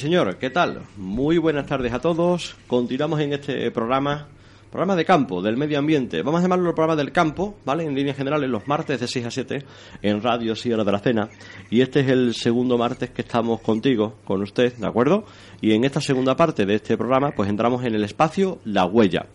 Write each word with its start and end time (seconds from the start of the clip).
Señor, 0.00 0.38
¿qué 0.38 0.48
tal? 0.48 0.80
Muy 0.96 1.36
buenas 1.36 1.66
tardes 1.66 1.92
a 1.92 2.00
todos. 2.00 2.56
Continuamos 2.66 3.20
en 3.20 3.34
este 3.34 3.70
programa, 3.70 4.28
programa 4.70 4.96
de 4.96 5.04
campo, 5.04 5.42
del 5.42 5.58
medio 5.58 5.78
ambiente. 5.78 6.22
Vamos 6.22 6.38
a 6.38 6.42
llamarlo 6.44 6.70
el 6.70 6.74
programa 6.74 6.96
del 6.96 7.12
campo, 7.12 7.58
¿vale? 7.66 7.84
En 7.84 7.94
líneas 7.94 8.16
generales, 8.16 8.48
los 8.48 8.66
martes 8.66 8.98
de 8.98 9.06
6 9.06 9.26
a 9.26 9.30
7 9.30 9.62
en 10.00 10.22
Radio 10.22 10.56
Sierra 10.56 10.84
de 10.84 10.92
la 10.92 11.00
Cena. 11.00 11.28
Y 11.68 11.82
este 11.82 12.00
es 12.00 12.08
el 12.08 12.34
segundo 12.34 12.78
martes 12.78 13.10
que 13.10 13.20
estamos 13.20 13.60
contigo, 13.60 14.14
con 14.24 14.40
usted, 14.40 14.72
¿de 14.72 14.86
acuerdo? 14.86 15.26
Y 15.60 15.74
en 15.74 15.84
esta 15.84 16.00
segunda 16.00 16.34
parte 16.34 16.64
de 16.64 16.76
este 16.76 16.96
programa, 16.96 17.32
pues 17.32 17.50
entramos 17.50 17.84
en 17.84 17.94
el 17.94 18.02
espacio 18.02 18.58
La 18.64 18.86
Huella. 18.86 19.26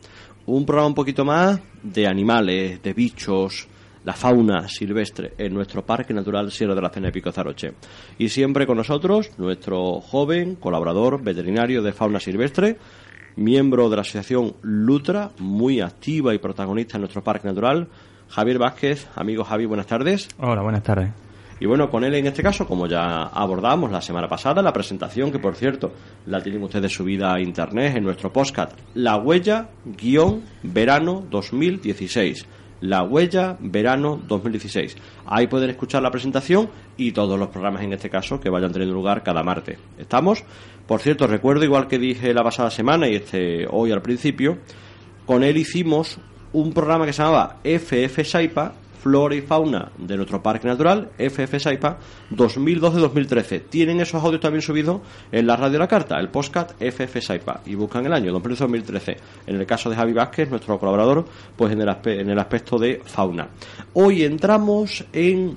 Un 0.48 0.66
programa 0.66 0.88
un 0.88 0.96
poquito 0.96 1.24
más 1.24 1.60
de 1.84 2.08
animales, 2.08 2.82
de 2.82 2.94
bichos, 2.94 3.68
la 4.06 4.14
fauna 4.14 4.70
silvestre 4.70 5.34
en 5.38 5.54
nuestro 5.54 5.86
Parque 5.86 6.14
Natural 6.14 6.50
Sierra 6.52 6.76
de 6.76 6.82
la 6.82 6.90
Cena 6.90 7.08
de 7.08 7.12
Pico 7.12 7.32
Zaroche. 7.32 7.74
Y 8.18 8.30
siempre 8.30 8.66
con 8.68 8.78
nosotros 8.78 9.32
nuestro 9.38 10.00
joven 10.00 10.56
colaborador 10.56 11.22
veterinario 11.24 11.82
de 11.82 11.92
fauna 11.92 12.20
silvestre, 12.20 12.78
miembro 13.36 13.90
de 13.90 13.96
la 13.96 14.04
Asociación 14.04 14.58
Lutra, 14.62 15.32
muy 15.40 15.82
activa 15.82 16.36
y 16.36 16.38
protagonista 16.38 16.98
en 16.98 17.02
nuestro 17.02 17.24
Parque 17.24 17.48
Natural, 17.48 17.88
Javier 18.30 18.60
Vázquez. 18.60 19.08
Amigo 19.16 19.44
Javi, 19.44 19.66
buenas 19.66 19.88
tardes. 19.88 20.30
Hola, 20.40 20.62
buenas 20.62 20.84
tardes. 20.84 21.10
Y 21.60 21.66
bueno, 21.66 21.90
con 21.90 22.04
él 22.04 22.14
en 22.14 22.28
este 22.28 22.44
caso, 22.44 22.68
como 22.68 22.86
ya 22.86 23.24
abordamos 23.24 23.90
la 23.90 24.02
semana 24.02 24.28
pasada, 24.28 24.62
la 24.62 24.74
presentación, 24.74 25.32
que 25.32 25.40
por 25.40 25.56
cierto 25.56 25.94
la 26.26 26.44
tienen 26.44 26.62
ustedes 26.62 26.94
subida 26.94 27.34
a 27.34 27.40
internet 27.40 27.96
en 27.96 28.04
nuestro 28.04 28.32
podcast, 28.32 28.78
La 28.94 29.18
Huella-Verano 29.18 31.26
2016 31.32 32.46
la 32.86 33.04
Huella 33.04 33.58
Verano 33.60 34.22
2016. 34.28 34.96
Ahí 35.26 35.48
pueden 35.48 35.70
escuchar 35.70 36.02
la 36.02 36.12
presentación 36.12 36.70
y 36.98 37.12
todos 37.12 37.40
los 37.40 37.50
programas 37.50 37.84
en 37.84 37.94
este 37.94 38.10
caso 38.10 38.40
que 38.40 38.50
vayan 38.50 38.72
teniendo 38.72 38.96
lugar 38.96 39.24
cada 39.24 39.44
martes. 39.44 39.78
¿Estamos? 39.98 40.44
Por 40.88 41.02
cierto, 41.02 41.28
recuerdo 41.28 41.64
igual 41.64 41.88
que 41.88 41.98
dije 41.98 42.34
la 42.34 42.44
pasada 42.44 42.70
semana 42.70 43.08
y 43.08 43.16
este 43.16 43.68
hoy 43.70 43.92
al 43.92 44.02
principio, 44.02 44.60
con 45.26 45.44
él 45.44 45.58
hicimos 45.58 46.20
un 46.54 46.74
programa 46.74 47.06
que 47.06 47.14
se 47.14 47.22
llamaba 47.22 47.58
FF 47.64 48.24
Saipa 48.24 48.74
Flora 49.06 49.36
y 49.36 49.42
Fauna 49.42 49.92
de 50.00 50.18
nuestro 50.18 50.42
Parque 50.42 50.68
Natural, 50.68 51.12
FF 51.16 51.60
Saipa, 51.60 52.00
2012-2013. 52.32 53.66
Tienen 53.70 54.02
esos 54.02 54.24
audios 54.24 54.42
también 54.42 54.64
subidos 54.64 55.02
en 55.32 55.46
la 55.46 55.56
radio 55.56 55.78
la 55.78 55.88
carta, 55.88 56.20
el 56.20 56.30
postcat 56.30 56.72
FF 56.80 57.22
Saipa, 57.22 57.62
y 57.68 57.76
buscan 57.76 58.04
el 58.08 58.14
año 58.14 58.34
2012-2013. 58.40 59.18
En 59.46 59.58
el 59.58 59.68
caso 59.68 59.92
de 59.92 59.96
Javi 59.96 60.12
Vázquez, 60.12 60.50
nuestro 60.50 60.80
colaborador, 60.80 61.24
pues 61.56 61.72
en 61.72 61.82
el, 61.82 61.96
en 62.04 62.32
el 62.32 62.40
aspecto 62.40 62.80
de 62.80 63.00
fauna. 63.06 63.48
Hoy 63.94 64.24
entramos 64.24 65.06
en 65.14 65.56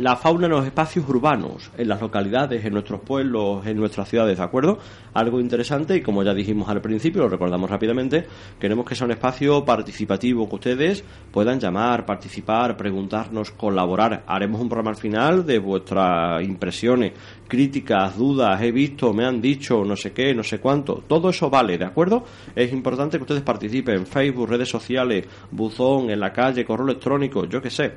la 0.00 0.16
fauna 0.16 0.46
en 0.46 0.52
los 0.52 0.64
espacios 0.64 1.06
urbanos, 1.06 1.70
en 1.76 1.86
las 1.86 2.00
localidades, 2.00 2.64
en 2.64 2.72
nuestros 2.72 3.00
pueblos, 3.00 3.66
en 3.66 3.76
nuestras 3.76 4.08
ciudades, 4.08 4.38
¿de 4.38 4.42
acuerdo? 4.42 4.78
Algo 5.12 5.40
interesante 5.40 5.94
y 5.96 6.00
como 6.00 6.22
ya 6.22 6.32
dijimos 6.32 6.70
al 6.70 6.80
principio, 6.80 7.22
lo 7.22 7.28
recordamos 7.28 7.68
rápidamente, 7.68 8.26
queremos 8.58 8.86
que 8.86 8.94
sea 8.94 9.04
un 9.04 9.10
espacio 9.10 9.62
participativo, 9.62 10.48
que 10.48 10.54
ustedes 10.54 11.04
puedan 11.30 11.60
llamar, 11.60 12.06
participar, 12.06 12.78
preguntarnos, 12.78 13.50
colaborar. 13.50 14.24
Haremos 14.26 14.62
un 14.62 14.70
programa 14.70 14.92
al 14.92 14.96
final 14.96 15.44
de 15.44 15.58
vuestras 15.58 16.42
impresiones, 16.42 17.12
críticas, 17.46 18.16
dudas, 18.16 18.60
he 18.62 18.72
visto, 18.72 19.12
me 19.12 19.26
han 19.26 19.38
dicho, 19.38 19.84
no 19.84 19.96
sé 19.96 20.12
qué, 20.12 20.34
no 20.34 20.42
sé 20.42 20.60
cuánto. 20.60 21.04
Todo 21.06 21.28
eso 21.28 21.50
vale, 21.50 21.76
¿de 21.76 21.84
acuerdo? 21.84 22.24
Es 22.56 22.72
importante 22.72 23.18
que 23.18 23.24
ustedes 23.24 23.42
participen 23.42 23.96
en 23.96 24.06
Facebook, 24.06 24.48
redes 24.48 24.70
sociales, 24.70 25.26
buzón, 25.50 26.08
en 26.08 26.20
la 26.20 26.32
calle, 26.32 26.64
correo 26.64 26.86
electrónico, 26.86 27.44
yo 27.44 27.60
qué 27.60 27.68
sé 27.68 27.92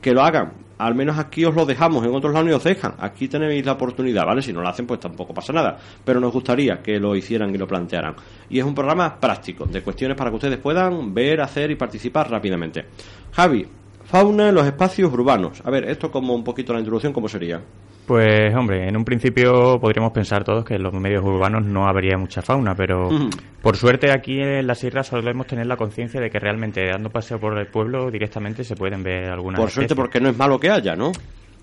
que 0.00 0.12
lo 0.12 0.22
hagan. 0.22 0.52
Al 0.78 0.94
menos 0.94 1.18
aquí 1.18 1.44
os 1.44 1.54
lo 1.54 1.64
dejamos, 1.64 2.04
en 2.04 2.14
otros 2.14 2.34
lados 2.34 2.46
ni 2.46 2.52
os 2.52 2.62
dejan. 2.62 2.94
Aquí 2.98 3.28
tenéis 3.28 3.64
la 3.64 3.72
oportunidad, 3.72 4.26
¿vale? 4.26 4.42
Si 4.42 4.52
no 4.52 4.60
lo 4.60 4.68
hacen, 4.68 4.86
pues 4.86 5.00
tampoco 5.00 5.32
pasa 5.32 5.52
nada. 5.52 5.78
Pero 6.04 6.20
nos 6.20 6.32
gustaría 6.32 6.82
que 6.82 7.00
lo 7.00 7.16
hicieran 7.16 7.54
y 7.54 7.58
lo 7.58 7.66
plantearan. 7.66 8.14
Y 8.50 8.58
es 8.58 8.64
un 8.64 8.74
programa 8.74 9.18
práctico, 9.18 9.64
de 9.64 9.82
cuestiones 9.82 10.16
para 10.18 10.30
que 10.30 10.36
ustedes 10.36 10.58
puedan 10.58 11.14
ver, 11.14 11.40
hacer 11.40 11.70
y 11.70 11.76
participar 11.76 12.30
rápidamente. 12.30 12.84
Javi, 13.32 13.66
fauna 14.04 14.50
en 14.50 14.54
los 14.54 14.66
espacios 14.66 15.10
urbanos. 15.10 15.62
A 15.64 15.70
ver, 15.70 15.88
esto 15.88 16.10
como 16.10 16.34
un 16.34 16.44
poquito 16.44 16.74
la 16.74 16.80
introducción, 16.80 17.14
¿cómo 17.14 17.28
sería? 17.28 17.62
Pues 18.06 18.54
hombre, 18.54 18.88
en 18.88 18.96
un 18.96 19.04
principio 19.04 19.80
podríamos 19.80 20.12
pensar 20.12 20.44
todos 20.44 20.64
que 20.64 20.76
en 20.76 20.82
los 20.84 20.92
medios 20.92 21.24
urbanos 21.24 21.64
no 21.64 21.88
habría 21.88 22.16
mucha 22.16 22.40
fauna, 22.40 22.74
pero 22.76 23.08
por 23.60 23.76
suerte 23.76 24.12
aquí 24.12 24.40
en 24.40 24.64
la 24.64 24.76
sierra 24.76 25.02
solemos 25.02 25.48
tener 25.48 25.66
la 25.66 25.76
conciencia 25.76 26.20
de 26.20 26.30
que 26.30 26.38
realmente 26.38 26.86
dando 26.86 27.10
paseo 27.10 27.40
por 27.40 27.58
el 27.58 27.66
pueblo 27.66 28.08
directamente 28.12 28.62
se 28.62 28.76
pueden 28.76 29.02
ver 29.02 29.30
algunas 29.30 29.60
Por 29.60 29.70
suerte 29.70 29.96
porque 29.96 30.20
no 30.20 30.28
es 30.28 30.36
malo 30.36 30.60
que 30.60 30.70
haya, 30.70 30.94
¿no? 30.94 31.10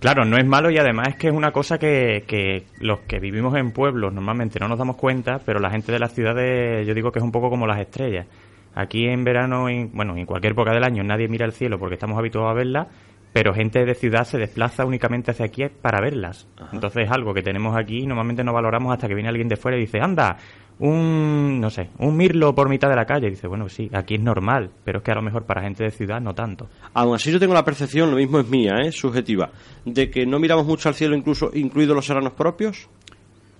Claro, 0.01 0.25
no 0.25 0.37
es 0.37 0.45
malo 0.45 0.69
y 0.69 0.77
además 0.77 1.07
es 1.09 1.15
que 1.15 1.29
es 1.29 1.33
una 1.33 1.51
cosa 1.51 1.77
que, 1.77 2.25
que 2.27 2.65
los 2.81 2.99
que 3.07 3.19
vivimos 3.19 3.55
en 3.55 3.71
pueblos 3.71 4.13
normalmente 4.13 4.59
no 4.59 4.67
nos 4.67 4.77
damos 4.77 4.97
cuenta, 4.97 5.39
pero 5.45 5.61
la 5.61 5.69
gente 5.69 5.93
de 5.93 5.99
las 5.99 6.13
ciudades 6.13 6.85
yo 6.85 6.93
digo 6.93 7.13
que 7.13 7.19
es 7.19 7.23
un 7.23 7.31
poco 7.31 7.49
como 7.49 7.65
las 7.65 7.79
estrellas. 7.79 8.27
Aquí 8.75 9.05
en 9.05 9.23
verano, 9.23 9.67
bueno, 9.93 10.17
en 10.17 10.25
cualquier 10.25 10.51
época 10.51 10.73
del 10.73 10.83
año 10.83 11.03
nadie 11.03 11.29
mira 11.29 11.45
el 11.45 11.53
cielo 11.53 11.79
porque 11.79 11.93
estamos 11.93 12.17
habituados 12.17 12.51
a 12.51 12.53
verla 12.53 12.87
pero 13.33 13.53
gente 13.53 13.83
de 13.83 13.95
ciudad 13.95 14.23
se 14.23 14.37
desplaza 14.37 14.85
únicamente 14.85 15.31
hacia 15.31 15.47
aquí 15.47 15.63
para 15.81 15.99
verlas. 15.99 16.47
Entonces 16.71 17.05
es 17.05 17.11
algo 17.11 17.33
que 17.33 17.41
tenemos 17.41 17.75
aquí 17.75 18.03
y 18.03 18.05
normalmente 18.05 18.43
no 18.43 18.53
valoramos 18.53 18.93
hasta 18.93 19.07
que 19.07 19.15
viene 19.15 19.29
alguien 19.29 19.47
de 19.47 19.57
fuera 19.57 19.75
y 19.75 19.81
dice, 19.81 19.99
anda, 19.99 20.37
un, 20.79 21.59
no 21.59 21.69
sé, 21.69 21.89
un 21.99 22.15
mirlo 22.15 22.53
por 22.53 22.69
mitad 22.69 22.89
de 22.89 22.95
la 22.95 23.05
calle. 23.05 23.27
Y 23.27 23.31
dice, 23.31 23.47
bueno, 23.47 23.67
sí, 23.69 23.89
aquí 23.93 24.15
es 24.15 24.21
normal, 24.21 24.69
pero 24.83 24.99
es 24.99 25.03
que 25.03 25.11
a 25.11 25.15
lo 25.15 25.23
mejor 25.23 25.45
para 25.45 25.63
gente 25.63 25.83
de 25.83 25.91
ciudad 25.91 26.21
no 26.21 26.33
tanto. 26.33 26.69
Aún 26.93 27.15
así 27.15 27.31
yo 27.31 27.39
tengo 27.39 27.53
la 27.53 27.65
percepción, 27.65 28.11
lo 28.11 28.17
mismo 28.17 28.39
es 28.39 28.47
mía, 28.47 28.73
¿eh? 28.83 28.91
subjetiva, 28.91 29.49
de 29.83 30.09
que 30.09 30.25
no 30.25 30.39
miramos 30.39 30.65
mucho 30.65 30.89
al 30.89 30.95
cielo, 30.95 31.15
incluso 31.15 31.49
incluidos 31.53 31.95
los 31.95 32.05
serranos 32.05 32.33
propios. 32.33 32.87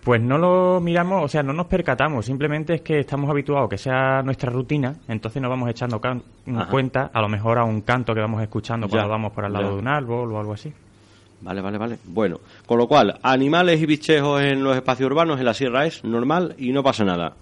Pues 0.04 0.22
no 0.22 0.38
lo 0.38 0.82
miramos, 0.82 1.24
o 1.24 1.28
sea, 1.30 1.44
no 1.44 1.54
nos 1.54 1.68
percatamos, 1.68 2.26
simplemente 2.26 2.74
es 2.74 2.82
que 2.82 3.00
estamos 3.00 3.30
habituados 3.30 3.70
que 3.70 3.78
sea 3.78 4.22
nuestra 4.22 4.52
rutina, 4.52 4.94
entonces 5.08 5.42
nos 5.42 5.50
vamos 5.50 5.70
echando 5.70 6.02
cuenta, 6.70 7.10
a 7.14 7.22
lo 7.22 7.30
mejor 7.30 7.58
a 7.58 7.64
un 7.64 7.82
canto 7.82 8.14
que 8.14 8.20
vamos 8.20 8.42
escuchando 8.42 8.90
cuando 8.90 9.08
vamos 9.08 9.32
por 9.32 9.46
al 9.46 9.54
lado 9.54 9.76
de 9.76 9.80
un 9.80 9.88
árbol 9.88 10.34
o 10.34 10.40
algo 10.40 10.54
así. 10.54 10.74
Vale, 11.40 11.62
vale, 11.62 11.78
vale. 11.78 11.98
Bueno, 12.06 12.40
con 12.66 12.78
lo 12.78 12.88
cual, 12.88 13.18
animales 13.22 13.82
y 13.82 13.86
bichejos 13.86 14.42
en 14.42 14.64
los 14.64 14.76
espacios 14.76 15.10
urbanos 15.10 15.40
en 15.40 15.46
la 15.46 15.54
sierra 15.54 15.86
es 15.86 16.04
normal 16.04 16.56
y 16.58 16.74
no 16.74 16.84
pasa 16.84 17.06
nada. 17.06 17.36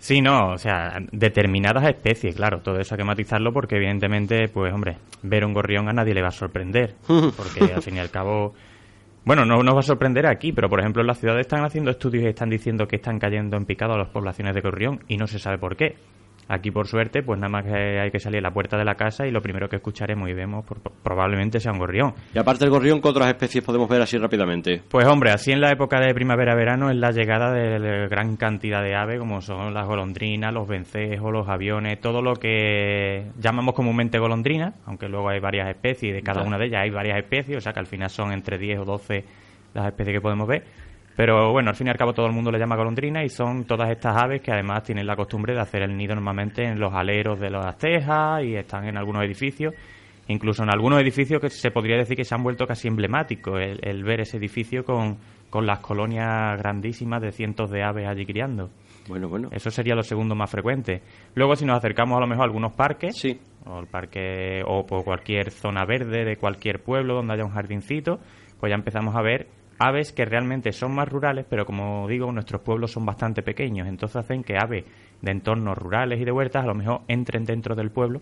Sí, 0.00 0.22
no, 0.22 0.52
o 0.52 0.58
sea, 0.58 0.98
determinadas 1.12 1.84
especies, 1.84 2.34
claro, 2.34 2.60
todo 2.60 2.80
eso 2.80 2.94
hay 2.94 2.98
que 2.98 3.04
matizarlo 3.04 3.52
porque 3.52 3.76
evidentemente, 3.76 4.48
pues 4.48 4.72
hombre, 4.72 4.96
ver 5.22 5.44
un 5.44 5.52
gorrión 5.52 5.88
a 5.88 5.92
nadie 5.92 6.14
le 6.14 6.22
va 6.22 6.28
a 6.28 6.32
sorprender, 6.32 6.94
porque 7.06 7.72
al 7.72 7.82
fin 7.82 7.96
y 7.96 7.98
al 8.00 8.10
cabo 8.10 8.54
bueno, 9.24 9.44
no 9.44 9.62
nos 9.62 9.74
va 9.74 9.80
a 9.80 9.82
sorprender 9.82 10.26
aquí, 10.26 10.52
pero 10.52 10.68
por 10.68 10.80
ejemplo 10.80 11.02
en 11.02 11.06
las 11.06 11.18
ciudades 11.18 11.42
están 11.42 11.64
haciendo 11.64 11.90
estudios 11.90 12.24
y 12.24 12.28
están 12.28 12.48
diciendo 12.48 12.86
que 12.86 12.96
están 12.96 13.18
cayendo 13.18 13.56
en 13.56 13.66
picado 13.66 13.94
a 13.94 13.98
las 13.98 14.08
poblaciones 14.08 14.54
de 14.54 14.60
gorrión 14.60 15.00
y 15.08 15.16
no 15.16 15.26
se 15.26 15.38
sabe 15.38 15.58
por 15.58 15.76
qué. 15.76 15.96
Aquí, 16.52 16.72
por 16.72 16.88
suerte, 16.88 17.22
pues 17.22 17.38
nada 17.38 17.48
más 17.48 17.64
que 17.64 18.00
hay 18.00 18.10
que 18.10 18.18
salir 18.18 18.38
a 18.38 18.48
la 18.48 18.50
puerta 18.50 18.76
de 18.76 18.84
la 18.84 18.96
casa 18.96 19.24
y 19.24 19.30
lo 19.30 19.40
primero 19.40 19.68
que 19.68 19.76
escucharemos 19.76 20.28
y 20.28 20.32
vemos 20.32 20.64
probablemente 21.00 21.60
sea 21.60 21.70
un 21.70 21.78
gorrión. 21.78 22.12
Y 22.34 22.38
aparte 22.40 22.64
del 22.64 22.70
gorrión, 22.70 23.00
¿qué 23.00 23.06
otras 23.06 23.28
especies 23.28 23.62
podemos 23.62 23.88
ver 23.88 24.02
así 24.02 24.18
rápidamente? 24.18 24.82
Pues 24.88 25.06
hombre, 25.06 25.30
así 25.30 25.52
en 25.52 25.60
la 25.60 25.70
época 25.70 26.00
de 26.00 26.12
primavera-verano 26.12 26.90
es 26.90 26.96
la 26.96 27.12
llegada 27.12 27.52
de 27.52 28.08
gran 28.08 28.36
cantidad 28.36 28.82
de 28.82 28.96
aves, 28.96 29.20
como 29.20 29.40
son 29.40 29.72
las 29.72 29.86
golondrinas, 29.86 30.52
los 30.52 30.66
vencejos, 30.66 31.32
los 31.32 31.48
aviones, 31.48 32.00
todo 32.00 32.20
lo 32.20 32.34
que 32.34 33.30
llamamos 33.38 33.76
comúnmente 33.76 34.18
golondrinas, 34.18 34.74
aunque 34.86 35.08
luego 35.08 35.28
hay 35.28 35.38
varias 35.38 35.68
especies 35.68 36.10
y 36.10 36.12
de 36.12 36.22
cada 36.22 36.42
una 36.42 36.58
de 36.58 36.66
ellas 36.66 36.80
hay 36.82 36.90
varias 36.90 37.18
especies, 37.18 37.58
o 37.58 37.60
sea 37.60 37.72
que 37.72 37.78
al 37.78 37.86
final 37.86 38.10
son 38.10 38.32
entre 38.32 38.58
10 38.58 38.80
o 38.80 38.84
12 38.86 39.24
las 39.74 39.86
especies 39.86 40.16
que 40.16 40.20
podemos 40.20 40.48
ver 40.48 40.64
pero 41.20 41.52
bueno, 41.52 41.68
al 41.68 41.76
fin 41.76 41.86
y 41.86 41.90
al 41.90 41.98
cabo 41.98 42.14
todo 42.14 42.24
el 42.24 42.32
mundo 42.32 42.50
le 42.50 42.58
llama 42.58 42.76
golondrina 42.76 43.22
y 43.22 43.28
son 43.28 43.66
todas 43.66 43.90
estas 43.90 44.16
aves 44.16 44.40
que 44.40 44.52
además 44.52 44.84
tienen 44.84 45.06
la 45.06 45.16
costumbre 45.16 45.52
de 45.52 45.60
hacer 45.60 45.82
el 45.82 45.94
nido 45.94 46.14
normalmente 46.14 46.64
en 46.64 46.80
los 46.80 46.94
aleros 46.94 47.38
de 47.38 47.50
las 47.50 47.76
tejas 47.76 48.42
y 48.42 48.56
están 48.56 48.86
en 48.86 48.96
algunos 48.96 49.22
edificios. 49.24 49.74
Incluso 50.28 50.62
en 50.62 50.70
algunos 50.70 50.98
edificios 50.98 51.38
que 51.38 51.50
se 51.50 51.70
podría 51.72 51.98
decir 51.98 52.16
que 52.16 52.24
se 52.24 52.34
han 52.34 52.42
vuelto 52.42 52.66
casi 52.66 52.88
emblemáticos 52.88 53.60
el, 53.60 54.02
ver 54.02 54.22
ese 54.22 54.38
edificio 54.38 54.82
con, 54.82 55.18
con 55.50 55.66
las 55.66 55.80
colonias 55.80 56.56
grandísimas 56.56 57.20
de 57.20 57.32
cientos 57.32 57.70
de 57.70 57.82
aves 57.82 58.08
allí 58.08 58.24
criando. 58.24 58.70
Bueno, 59.06 59.28
bueno. 59.28 59.50
Eso 59.52 59.70
sería 59.70 59.94
lo 59.94 60.02
segundo 60.02 60.34
más 60.34 60.50
frecuente. 60.50 61.02
Luego, 61.34 61.54
si 61.54 61.66
nos 61.66 61.76
acercamos 61.76 62.16
a 62.16 62.20
lo 62.20 62.28
mejor 62.28 62.44
a 62.44 62.46
algunos 62.46 62.72
parques, 62.72 63.18
sí. 63.18 63.38
o 63.66 63.78
el 63.78 63.88
parque, 63.88 64.62
o 64.66 64.86
por 64.86 65.04
cualquier 65.04 65.50
zona 65.50 65.84
verde 65.84 66.24
de 66.24 66.38
cualquier 66.38 66.82
pueblo 66.82 67.16
donde 67.16 67.34
haya 67.34 67.44
un 67.44 67.52
jardincito, 67.52 68.20
pues 68.58 68.70
ya 68.70 68.76
empezamos 68.76 69.14
a 69.14 69.20
ver 69.20 69.59
aves 69.80 70.12
que 70.12 70.26
realmente 70.26 70.72
son 70.72 70.94
más 70.94 71.08
rurales, 71.08 71.46
pero 71.48 71.64
como 71.64 72.06
digo, 72.06 72.30
nuestros 72.30 72.60
pueblos 72.60 72.92
son 72.92 73.06
bastante 73.06 73.42
pequeños, 73.42 73.88
entonces 73.88 74.16
hacen 74.16 74.44
que 74.44 74.58
aves 74.58 74.84
de 75.22 75.32
entornos 75.32 75.76
rurales 75.76 76.20
y 76.20 76.24
de 76.24 76.30
huertas 76.30 76.64
a 76.64 76.66
lo 76.66 76.74
mejor 76.74 77.00
entren 77.08 77.44
dentro 77.44 77.74
del 77.74 77.90
pueblo 77.90 78.20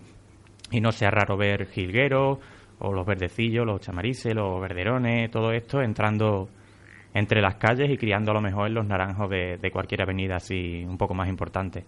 y 0.71 0.79
no 0.79 0.93
sea 0.93 1.11
raro 1.11 1.35
ver 1.35 1.67
jilgueros 1.67 2.39
o 2.79 2.93
los 2.93 3.05
verdecillos, 3.05 3.65
los 3.65 3.81
chamarices, 3.81 4.33
los 4.33 4.61
verderones, 4.61 5.29
todo 5.29 5.51
esto 5.51 5.81
entrando 5.81 6.47
entre 7.13 7.41
las 7.41 7.55
calles 7.55 7.89
y 7.91 7.97
criando 7.97 8.31
a 8.31 8.35
lo 8.35 8.41
mejor 8.41 8.67
en 8.67 8.75
los 8.75 8.87
naranjos 8.87 9.29
de, 9.29 9.69
cualquier 9.73 10.03
avenida 10.03 10.37
así 10.37 10.85
un 10.87 10.97
poco 10.97 11.13
más 11.13 11.27
importante. 11.27 11.83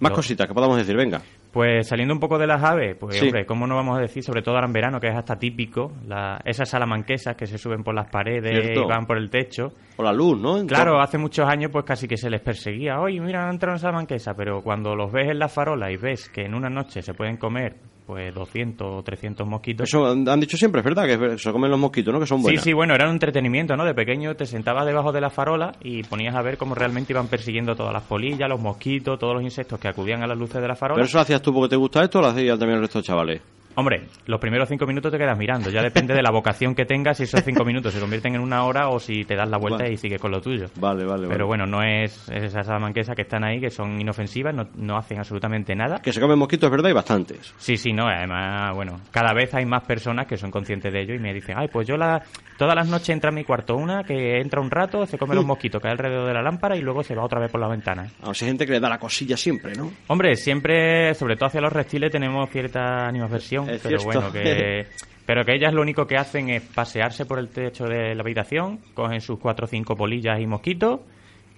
Más 0.00 0.12
cositas 0.12 0.46
que 0.46 0.52
podamos 0.52 0.76
decir, 0.76 0.94
venga. 0.94 1.22
Pues 1.54 1.86
saliendo 1.88 2.12
un 2.12 2.20
poco 2.20 2.36
de 2.36 2.46
las 2.48 2.62
aves, 2.62 2.96
pues 2.98 3.16
Sí. 3.16 3.26
hombre, 3.26 3.46
¿cómo 3.46 3.66
no 3.66 3.76
vamos 3.76 3.96
a 3.96 4.00
decir, 4.00 4.22
sobre 4.24 4.42
todo 4.42 4.56
ahora 4.56 4.66
en 4.66 4.72
verano, 4.72 4.98
que 5.00 5.06
es 5.08 5.14
hasta 5.16 5.36
típico, 5.38 5.92
la, 6.06 6.40
esas 6.44 6.68
salamanquesas 6.68 7.36
que 7.36 7.46
se 7.46 7.56
suben 7.58 7.84
por 7.84 7.94
las 7.94 8.10
paredes 8.10 8.50
Cierto. 8.60 8.82
y 8.82 8.86
van 8.86 9.06
por 9.06 9.16
el 9.16 9.30
techo? 9.30 9.72
O 9.96 10.02
la 10.02 10.12
luz, 10.12 10.38
¿no? 10.38 10.66
Claro, 10.66 11.00
hace 11.00 11.16
muchos 11.16 11.48
años 11.48 11.70
pues 11.72 11.84
casi 11.84 12.08
que 12.08 12.16
se 12.16 12.28
les 12.28 12.40
perseguía. 12.40 12.98
Oye, 13.00 13.20
mira, 13.20 13.44
han 13.44 13.50
entrado 13.54 13.76
en 13.76 13.78
salamanquesa, 13.78 14.34
pero 14.34 14.60
cuando 14.62 14.96
los 14.96 15.12
ves 15.12 15.30
en 15.30 15.38
la 15.38 15.48
farola 15.48 15.90
y 15.92 15.96
ves 15.96 16.28
que 16.28 16.42
en 16.42 16.54
una 16.54 16.68
noche 16.68 17.00
se 17.00 17.14
pueden 17.14 17.36
comer 17.36 17.76
pues 18.06 18.34
200 18.34 18.86
o 18.86 19.02
300 19.02 19.46
mosquitos. 19.46 19.88
Eso 19.88 20.06
han 20.06 20.40
dicho 20.40 20.56
siempre, 20.56 20.80
es 20.80 20.84
verdad, 20.84 21.06
que 21.06 21.38
se 21.38 21.52
comen 21.52 21.70
los 21.70 21.80
mosquitos, 21.80 22.12
¿no? 22.12 22.20
Que 22.20 22.26
son 22.26 22.38
Sí, 22.38 22.42
buenas. 22.44 22.62
sí, 22.62 22.72
bueno, 22.72 22.94
era 22.94 23.06
un 23.06 23.12
entretenimiento, 23.12 23.76
¿no? 23.76 23.84
De 23.84 23.94
pequeño 23.94 24.34
te 24.36 24.46
sentabas 24.46 24.84
debajo 24.86 25.12
de 25.12 25.20
la 25.20 25.30
farola 25.30 25.72
y 25.82 26.02
ponías 26.02 26.34
a 26.34 26.42
ver 26.42 26.58
cómo 26.58 26.74
realmente 26.74 27.12
iban 27.12 27.28
persiguiendo 27.28 27.74
todas 27.74 27.92
las 27.92 28.02
polillas, 28.02 28.48
los 28.48 28.60
mosquitos, 28.60 29.18
todos 29.18 29.34
los 29.34 29.42
insectos 29.42 29.78
que 29.80 29.88
acudían 29.88 30.22
a 30.22 30.26
las 30.26 30.36
luces 30.38 30.60
de 30.60 30.68
la 30.68 30.76
farola. 30.76 30.96
¿Pero 30.96 31.06
eso 31.06 31.16
lo 31.18 31.22
hacías 31.22 31.40
tú 31.42 31.52
porque 31.54 31.70
te 31.70 31.76
gusta 31.76 32.02
esto 32.04 32.18
o 32.18 32.22
lo 32.22 32.28
hacían 32.28 32.58
también 32.58 32.76
el 32.76 32.82
resto 32.82 32.98
de 32.98 33.04
chavales? 33.04 33.40
Hombre, 33.76 34.06
los 34.26 34.40
primeros 34.40 34.68
cinco 34.68 34.86
minutos 34.86 35.10
te 35.12 35.18
quedas 35.18 35.36
mirando. 35.36 35.70
Ya 35.70 35.82
depende 35.82 36.14
de 36.14 36.22
la 36.22 36.30
vocación 36.30 36.74
que 36.74 36.84
tengas 36.84 37.16
si 37.16 37.24
esos 37.24 37.42
cinco 37.44 37.64
minutos 37.64 37.92
se 37.92 38.00
convierten 38.00 38.34
en 38.34 38.40
una 38.40 38.64
hora 38.64 38.88
o 38.88 38.98
si 38.98 39.24
te 39.24 39.34
das 39.36 39.48
la 39.48 39.58
vuelta 39.58 39.84
Vale. 39.84 39.94
y 39.94 39.96
sigues 39.96 40.20
con 40.20 40.30
lo 40.30 40.40
tuyo. 40.40 40.66
Vale, 40.76 41.04
vale, 41.04 41.26
Pero 41.28 41.46
vale. 41.46 41.64
bueno, 41.64 41.66
no 41.66 41.82
es 41.82 42.28
es 42.28 42.44
esas 42.44 42.66
salamanquesas 42.66 43.14
que 43.16 43.22
están 43.22 43.44
ahí, 43.44 43.60
que 43.60 43.70
son 43.70 44.00
inofensivas, 44.00 44.54
no, 44.54 44.68
no 44.76 44.96
hacen 44.96 45.18
absolutamente 45.18 45.74
nada. 45.74 46.00
Que 46.00 46.12
se 46.12 46.20
comen 46.20 46.38
mosquitos, 46.38 46.66
es 46.68 46.70
verdad, 46.70 46.90
y 46.90 46.92
bastantes. 46.92 47.54
Sí, 47.56 47.76
sí, 47.76 47.92
no, 47.92 48.06
además, 48.06 48.74
bueno, 48.74 49.00
cada 49.10 49.32
vez 49.32 49.52
hay 49.54 49.64
más 49.66 49.84
personas 49.84 50.26
que 50.26 50.36
son 50.36 50.50
conscientes 50.50 50.92
de 50.92 51.02
ello 51.02 51.14
y 51.14 51.18
me 51.18 51.32
dicen, 51.32 51.56
ay, 51.58 51.68
pues 51.68 51.86
yo 51.86 51.96
la, 51.96 52.22
todas 52.58 52.74
las 52.74 52.88
noches 52.88 53.10
entra 53.10 53.30
a 53.30 53.32
mi 53.32 53.44
cuarto 53.44 53.76
una 53.76 54.04
que 54.04 54.40
entra 54.40 54.60
un 54.60 54.70
rato, 54.70 55.06
se 55.06 55.18
come 55.18 55.34
los 55.34 55.44
mosquitos, 55.44 55.80
cae 55.82 55.92
alrededor 55.92 56.26
de 56.26 56.34
la 56.34 56.42
lámpara 56.42 56.76
y 56.76 56.80
luego 56.80 57.02
se 57.02 57.14
va 57.14 57.24
otra 57.24 57.40
vez 57.40 57.50
por 57.50 57.60
la 57.60 57.68
ventana. 57.68 58.06
A 58.22 58.28
hay 58.30 58.34
gente 58.34 58.66
que 58.66 58.72
le 58.72 58.80
da 58.80 58.88
la 58.88 58.98
cosilla 58.98 59.36
siempre, 59.36 59.72
¿no? 59.74 59.90
Hombre, 60.08 60.36
siempre, 60.36 61.14
sobre 61.14 61.36
todo 61.36 61.46
hacia 61.46 61.60
los 61.60 61.72
reptiles, 61.72 62.10
tenemos 62.10 62.48
cierta 62.50 63.06
animadversión, 63.06 63.63
Es 63.68 63.82
pero 63.82 63.98
cierto. 63.98 64.20
bueno, 64.20 64.32
que... 64.32 64.86
Pero 65.26 65.42
que 65.42 65.54
ellas 65.54 65.72
lo 65.72 65.80
único 65.80 66.06
que 66.06 66.18
hacen 66.18 66.50
es 66.50 66.60
pasearse 66.60 67.24
por 67.24 67.38
el 67.38 67.48
techo 67.48 67.84
de 67.84 68.14
la 68.14 68.20
habitación, 68.20 68.80
cogen 68.92 69.22
sus 69.22 69.38
cuatro 69.38 69.64
o 69.64 69.66
cinco 69.66 69.96
polillas 69.96 70.38
y 70.38 70.46
mosquitos 70.46 71.00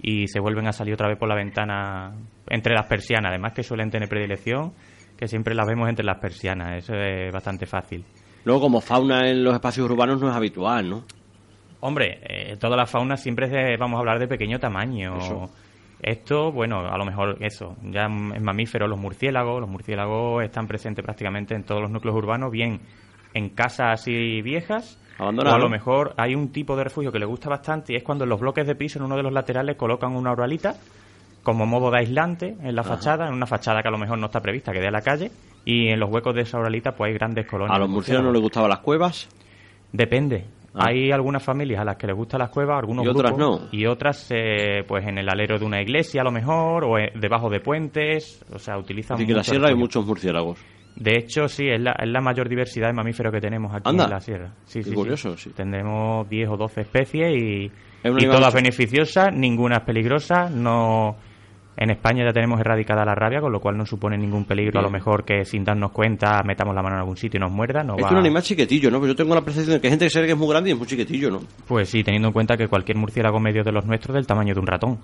y 0.00 0.28
se 0.28 0.38
vuelven 0.38 0.68
a 0.68 0.72
salir 0.72 0.94
otra 0.94 1.08
vez 1.08 1.18
por 1.18 1.28
la 1.28 1.34
ventana 1.34 2.12
entre 2.48 2.74
las 2.74 2.86
persianas. 2.86 3.30
Además 3.30 3.54
que 3.54 3.64
suelen 3.64 3.90
tener 3.90 4.08
predilección, 4.08 4.72
que 5.18 5.26
siempre 5.26 5.52
las 5.52 5.66
vemos 5.66 5.88
entre 5.88 6.04
las 6.04 6.18
persianas. 6.20 6.76
Eso 6.78 6.94
es 6.94 7.32
bastante 7.32 7.66
fácil. 7.66 8.04
Luego, 8.44 8.60
como 8.60 8.80
fauna 8.80 9.28
en 9.28 9.42
los 9.42 9.54
espacios 9.54 9.90
urbanos 9.90 10.20
no 10.20 10.28
es 10.30 10.36
habitual, 10.36 10.88
¿no? 10.88 11.04
Hombre, 11.80 12.20
eh, 12.22 12.56
toda 12.60 12.76
la 12.76 12.86
fauna 12.86 13.16
siempre 13.16 13.46
es 13.46 13.52
de- 13.52 13.76
vamos 13.76 13.96
a 13.96 14.00
hablar 14.00 14.20
de 14.20 14.28
pequeño 14.28 14.60
tamaño. 14.60 15.16
Eso. 15.18 15.50
Esto, 16.00 16.52
bueno, 16.52 16.86
a 16.86 16.98
lo 16.98 17.04
mejor 17.04 17.38
eso, 17.40 17.76
ya 17.82 18.04
en 18.04 18.42
mamíferos, 18.42 18.88
los 18.88 18.98
murciélagos, 18.98 19.60
los 19.60 19.70
murciélagos 19.70 20.44
están 20.44 20.66
presentes 20.66 21.04
prácticamente 21.04 21.54
en 21.54 21.64
todos 21.64 21.80
los 21.80 21.90
núcleos 21.90 22.16
urbanos, 22.16 22.50
bien 22.50 22.80
en 23.32 23.50
casas 23.50 24.00
así 24.00 24.42
viejas, 24.42 24.98
Abandonadas, 25.18 25.54
o 25.54 25.56
a 25.56 25.64
lo 25.64 25.70
mejor 25.70 26.14
hay 26.18 26.34
un 26.34 26.52
tipo 26.52 26.76
de 26.76 26.84
refugio 26.84 27.10
que 27.10 27.18
le 27.18 27.24
gusta 27.24 27.48
bastante 27.48 27.94
y 27.94 27.96
es 27.96 28.02
cuando 28.02 28.24
en 28.24 28.30
los 28.30 28.40
bloques 28.40 28.66
de 28.66 28.74
piso, 28.74 28.98
en 28.98 29.06
uno 29.06 29.16
de 29.16 29.22
los 29.22 29.32
laterales, 29.32 29.76
colocan 29.76 30.14
una 30.14 30.32
oralita 30.32 30.76
como 31.42 31.64
modo 31.64 31.90
de 31.90 31.98
aislante 31.98 32.56
en 32.60 32.74
la 32.74 32.82
fachada, 32.82 33.28
en 33.28 33.32
una 33.32 33.46
fachada 33.46 33.80
que 33.80 33.88
a 33.88 33.90
lo 33.92 33.98
mejor 33.98 34.18
no 34.18 34.26
está 34.26 34.40
prevista, 34.40 34.72
que 34.72 34.80
dé 34.80 34.88
a 34.88 34.90
la 34.90 35.00
calle, 35.00 35.30
y 35.64 35.88
en 35.88 36.00
los 36.00 36.10
huecos 36.10 36.34
de 36.34 36.42
esa 36.42 36.58
oralita 36.58 36.96
pues 36.96 37.08
hay 37.08 37.14
grandes 37.14 37.46
colonias. 37.46 37.76
A 37.76 37.78
los 37.78 37.88
murciélagos 37.88 38.26
no 38.26 38.32
les 38.32 38.42
gustaban 38.42 38.68
las 38.68 38.80
cuevas. 38.80 39.28
Depende. 39.92 40.44
Ah. 40.78 40.88
Hay 40.88 41.10
algunas 41.10 41.42
familias 41.42 41.80
a 41.80 41.84
las 41.84 41.96
que 41.96 42.06
les 42.06 42.14
gustan 42.14 42.40
las 42.40 42.50
cuevas, 42.50 42.78
algunos 42.78 43.04
Y 43.04 43.08
otras 43.08 43.32
grupos, 43.32 43.62
no. 43.62 43.68
y 43.72 43.86
otras 43.86 44.28
eh, 44.30 44.84
pues 44.86 45.06
en 45.06 45.16
el 45.18 45.28
alero 45.28 45.58
de 45.58 45.64
una 45.64 45.80
iglesia 45.80 46.20
a 46.20 46.24
lo 46.24 46.30
mejor 46.30 46.84
o 46.84 46.98
eh, 46.98 47.12
debajo 47.14 47.48
de 47.48 47.60
puentes, 47.60 48.44
o 48.52 48.58
sea, 48.58 48.76
utilizan 48.76 49.14
Así 49.16 49.24
que 49.24 49.32
en 49.32 49.38
la 49.38 49.42
sierra 49.44 49.68
hay 49.68 49.74
muchos 49.74 50.04
murciélagos. 50.04 50.58
De 50.96 51.12
hecho, 51.18 51.48
sí, 51.48 51.66
es 51.68 51.80
la, 51.80 51.92
es 51.92 52.08
la 52.08 52.20
mayor 52.20 52.48
diversidad 52.48 52.88
de 52.88 52.94
mamíferos 52.94 53.32
que 53.32 53.40
tenemos 53.40 53.70
aquí 53.74 53.88
Anda. 53.88 54.04
en 54.04 54.10
la 54.10 54.20
sierra. 54.20 54.50
Sí, 54.64 54.80
Qué 54.80 54.90
sí, 54.90 54.94
curioso, 54.94 55.36
sí. 55.36 55.50
Tendremos 55.50 56.28
10 56.28 56.48
o 56.50 56.56
12 56.56 56.80
especies 56.82 57.42
y, 57.42 57.70
y 58.04 58.26
todas 58.26 58.52
beneficiosas, 58.54 59.34
ninguna 59.34 59.76
es 59.78 59.82
peligrosa, 59.82 60.48
no... 60.50 61.16
En 61.78 61.90
España 61.90 62.24
ya 62.24 62.32
tenemos 62.32 62.58
erradicada 62.58 63.04
la 63.04 63.14
rabia, 63.14 63.40
con 63.40 63.52
lo 63.52 63.60
cual 63.60 63.76
no 63.76 63.84
supone 63.84 64.16
ningún 64.16 64.46
peligro. 64.46 64.80
A 64.80 64.82
lo 64.82 64.90
mejor 64.90 65.24
que 65.24 65.44
sin 65.44 65.62
darnos 65.62 65.92
cuenta 65.92 66.42
metamos 66.42 66.74
la 66.74 66.82
mano 66.82 66.96
en 66.96 67.00
algún 67.00 67.18
sitio 67.18 67.36
y 67.36 67.40
nos 67.42 67.52
muerda. 67.52 67.82
No 67.82 67.96
Es 67.98 68.04
va... 68.04 68.10
un 68.10 68.16
animal 68.16 68.42
chiquitillo, 68.42 68.90
¿no? 68.90 68.98
Pero 68.98 69.12
yo 69.12 69.16
tengo 69.16 69.34
la 69.34 69.42
percepción 69.42 69.74
de 69.74 69.80
que 69.80 69.88
hay 69.88 69.90
gente 69.92 70.06
que 70.06 70.10
se 70.10 70.18
cree 70.20 70.26
que 70.28 70.32
es 70.32 70.38
muy 70.38 70.48
grande 70.48 70.70
y 70.70 70.72
es 70.72 70.78
muy 70.78 70.86
chiquitillo, 70.86 71.30
¿no? 71.30 71.40
Pues 71.68 71.90
sí, 71.90 72.02
teniendo 72.02 72.28
en 72.28 72.32
cuenta 72.32 72.56
que 72.56 72.66
cualquier 72.68 72.96
murciélago 72.96 73.38
medio 73.40 73.62
de 73.62 73.72
los 73.72 73.84
nuestros 73.84 74.10
es 74.10 74.20
del 74.20 74.26
tamaño 74.26 74.54
de 74.54 74.60
un 74.60 74.66
ratón. 74.66 74.98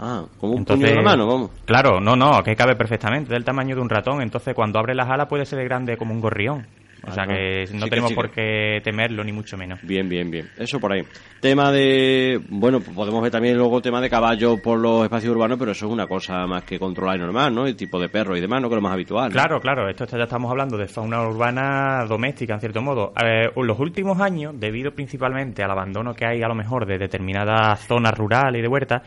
Ah, 0.00 0.24
como 0.40 0.54
un 0.54 0.58
Entonces, 0.58 0.86
puño 0.90 0.98
de 0.98 1.04
la 1.04 1.10
mano, 1.10 1.26
vamos. 1.26 1.50
Claro, 1.64 2.00
no, 2.00 2.16
no, 2.16 2.42
que 2.42 2.54
cabe 2.56 2.74
perfectamente, 2.74 3.32
del 3.32 3.44
tamaño 3.44 3.76
de 3.76 3.82
un 3.82 3.88
ratón. 3.88 4.20
Entonces, 4.20 4.54
cuando 4.54 4.78
abre 4.80 4.94
las 4.94 5.08
alas 5.08 5.28
puede 5.28 5.44
ser 5.44 5.58
de 5.60 5.64
grande 5.64 5.96
como 5.96 6.12
un 6.14 6.20
gorrión. 6.20 6.66
O 7.08 7.10
Ah, 7.10 7.14
sea 7.14 7.24
no. 7.26 7.34
que 7.34 7.66
Sí 7.66 7.74
no 7.76 7.84
que 7.84 7.90
tenemos 7.90 8.08
sí 8.10 8.14
por 8.14 8.30
qué 8.30 8.80
temerlo, 8.82 9.24
ni 9.24 9.32
mucho 9.32 9.56
menos. 9.56 9.80
Bien, 9.82 10.08
bien, 10.08 10.30
bien. 10.30 10.48
Eso 10.56 10.78
por 10.78 10.92
ahí. 10.92 11.02
Tema 11.40 11.70
de... 11.72 12.40
Bueno, 12.48 12.80
pues 12.80 12.94
podemos 12.96 13.22
ver 13.22 13.30
también 13.30 13.56
luego 13.56 13.80
tema 13.80 14.00
de 14.00 14.10
caballo 14.10 14.56
por 14.62 14.78
los 14.78 15.04
espacios 15.04 15.34
urbanos, 15.34 15.58
pero 15.58 15.72
eso 15.72 15.86
es 15.86 15.92
una 15.92 16.06
cosa 16.06 16.46
más 16.46 16.64
que 16.64 16.78
controlar 16.78 17.16
y 17.16 17.20
normal, 17.20 17.54
¿no? 17.54 17.66
El 17.66 17.76
tipo 17.76 18.00
de 18.00 18.08
perro 18.08 18.36
y 18.36 18.40
demás, 18.40 18.60
¿no? 18.60 18.68
Que 18.68 18.74
es 18.74 18.76
lo 18.76 18.82
más 18.82 18.92
habitual. 18.92 19.28
¿no? 19.28 19.32
Claro, 19.32 19.60
claro, 19.60 19.88
esto 19.88 20.04
ya 20.06 20.24
estamos 20.24 20.50
hablando 20.50 20.76
de 20.76 20.86
fauna 20.88 21.22
urbana 21.26 22.04
doméstica, 22.08 22.54
en 22.54 22.60
cierto 22.60 22.82
modo. 22.82 23.12
Eh, 23.24 23.50
en 23.54 23.66
los 23.66 23.78
últimos 23.78 24.20
años, 24.20 24.54
debido 24.58 24.90
principalmente 24.92 25.62
al 25.62 25.70
abandono 25.70 26.14
que 26.14 26.26
hay 26.26 26.42
a 26.42 26.48
lo 26.48 26.54
mejor 26.54 26.86
de 26.86 26.98
determinadas 26.98 27.86
zonas 27.86 28.12
rurales 28.16 28.58
y 28.58 28.62
de 28.62 28.68
huertas, 28.68 29.02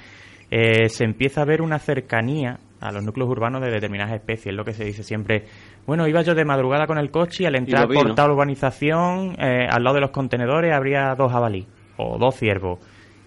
eh, 0.50 0.90
se 0.90 1.04
empieza 1.06 1.42
a 1.42 1.46
ver 1.46 1.62
una 1.62 1.80
cercanía 1.80 2.58
a 2.82 2.92
los 2.92 3.04
núcleos 3.04 3.30
urbanos 3.30 3.62
de 3.62 3.70
determinadas 3.72 4.14
especies. 4.16 4.48
Es 4.48 4.54
lo 4.56 4.66
que 4.66 4.74
se 4.74 4.84
dice 4.84 5.04
siempre. 5.04 5.46
Bueno, 5.88 6.08
iba 6.08 6.22
yo 6.24 6.36
de 6.36 6.44
madrugada 6.44 6.88
con 6.88 6.98
el 6.98 7.12
coche 7.12 7.44
y 7.44 7.46
al 7.46 7.56
entrar 7.56 7.88
lo 7.88 7.94
por 7.94 8.08
¿no? 8.10 8.16
tal 8.16 8.32
urbanización, 8.32 9.36
eh, 9.40 9.68
al 9.70 9.84
lado 9.84 9.96
de 9.96 10.02
los 10.02 10.12
contenedores 10.12 10.74
habría 10.74 11.16
dos 11.16 11.32
jabalí 11.32 11.66
o 11.98 12.18
dos 12.18 12.36
ciervos. 12.36 12.80